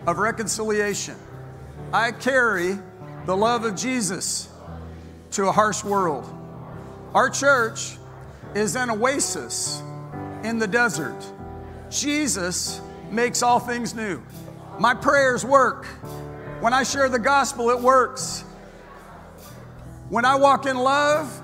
of 0.05 0.19
reconciliation. 0.19 1.15
I 1.91 2.11
carry 2.11 2.77
the 3.25 3.35
love 3.35 3.65
of 3.65 3.75
Jesus 3.75 4.49
to 5.31 5.47
a 5.47 5.51
harsh 5.51 5.83
world. 5.83 6.31
Our 7.15 7.29
church 7.29 7.97
is 8.53 8.75
an 8.75 8.91
oasis 8.91 9.81
in 10.45 10.59
the 10.59 10.67
desert. 10.67 11.15
Jesus 11.89 12.81
makes 13.11 13.41
all 13.41 13.59
things 13.59 13.93
new. 13.93 14.21
My 14.79 14.93
prayers 14.93 15.43
work. 15.43 15.85
When 16.61 16.73
I 16.73 16.83
share 16.83 17.09
the 17.09 17.19
gospel, 17.19 17.69
it 17.69 17.79
works. 17.79 18.41
When 20.09 20.25
I 20.25 20.35
walk 20.35 20.65
in 20.65 20.77
love, 20.77 21.41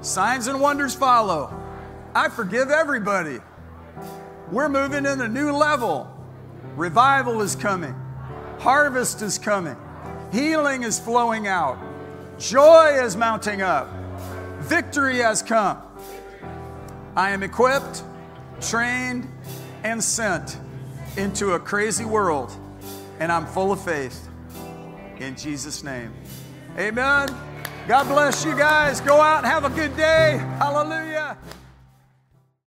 signs 0.00 0.46
and 0.46 0.60
wonders 0.60 0.94
follow. 0.94 1.52
I 2.14 2.28
forgive 2.28 2.70
everybody. 2.70 3.38
We're 4.50 4.68
moving 4.68 5.06
in 5.06 5.20
a 5.20 5.28
new 5.28 5.52
level. 5.52 6.10
Revival 6.76 7.40
is 7.40 7.54
coming, 7.54 7.94
harvest 8.58 9.22
is 9.22 9.38
coming, 9.38 9.76
healing 10.32 10.82
is 10.82 10.98
flowing 10.98 11.46
out, 11.46 11.78
joy 12.36 12.98
is 13.00 13.16
mounting 13.16 13.62
up, 13.62 13.88
victory 14.58 15.18
has 15.18 15.40
come. 15.40 15.80
I 17.14 17.30
am 17.30 17.44
equipped, 17.44 18.02
trained, 18.60 19.28
and 19.82 20.02
sent 20.02 20.58
into 21.16 21.52
a 21.52 21.60
crazy 21.60 22.04
world, 22.04 22.52
and 23.20 23.30
I'm 23.30 23.46
full 23.46 23.72
of 23.72 23.80
faith. 23.80 24.28
In 25.18 25.36
Jesus' 25.36 25.84
name. 25.84 26.12
Amen. 26.78 27.28
God 27.86 28.08
bless 28.08 28.44
you 28.44 28.56
guys. 28.56 29.00
Go 29.00 29.20
out 29.20 29.38
and 29.38 29.46
have 29.46 29.64
a 29.64 29.70
good 29.70 29.96
day. 29.96 30.38
Hallelujah. 30.58 31.36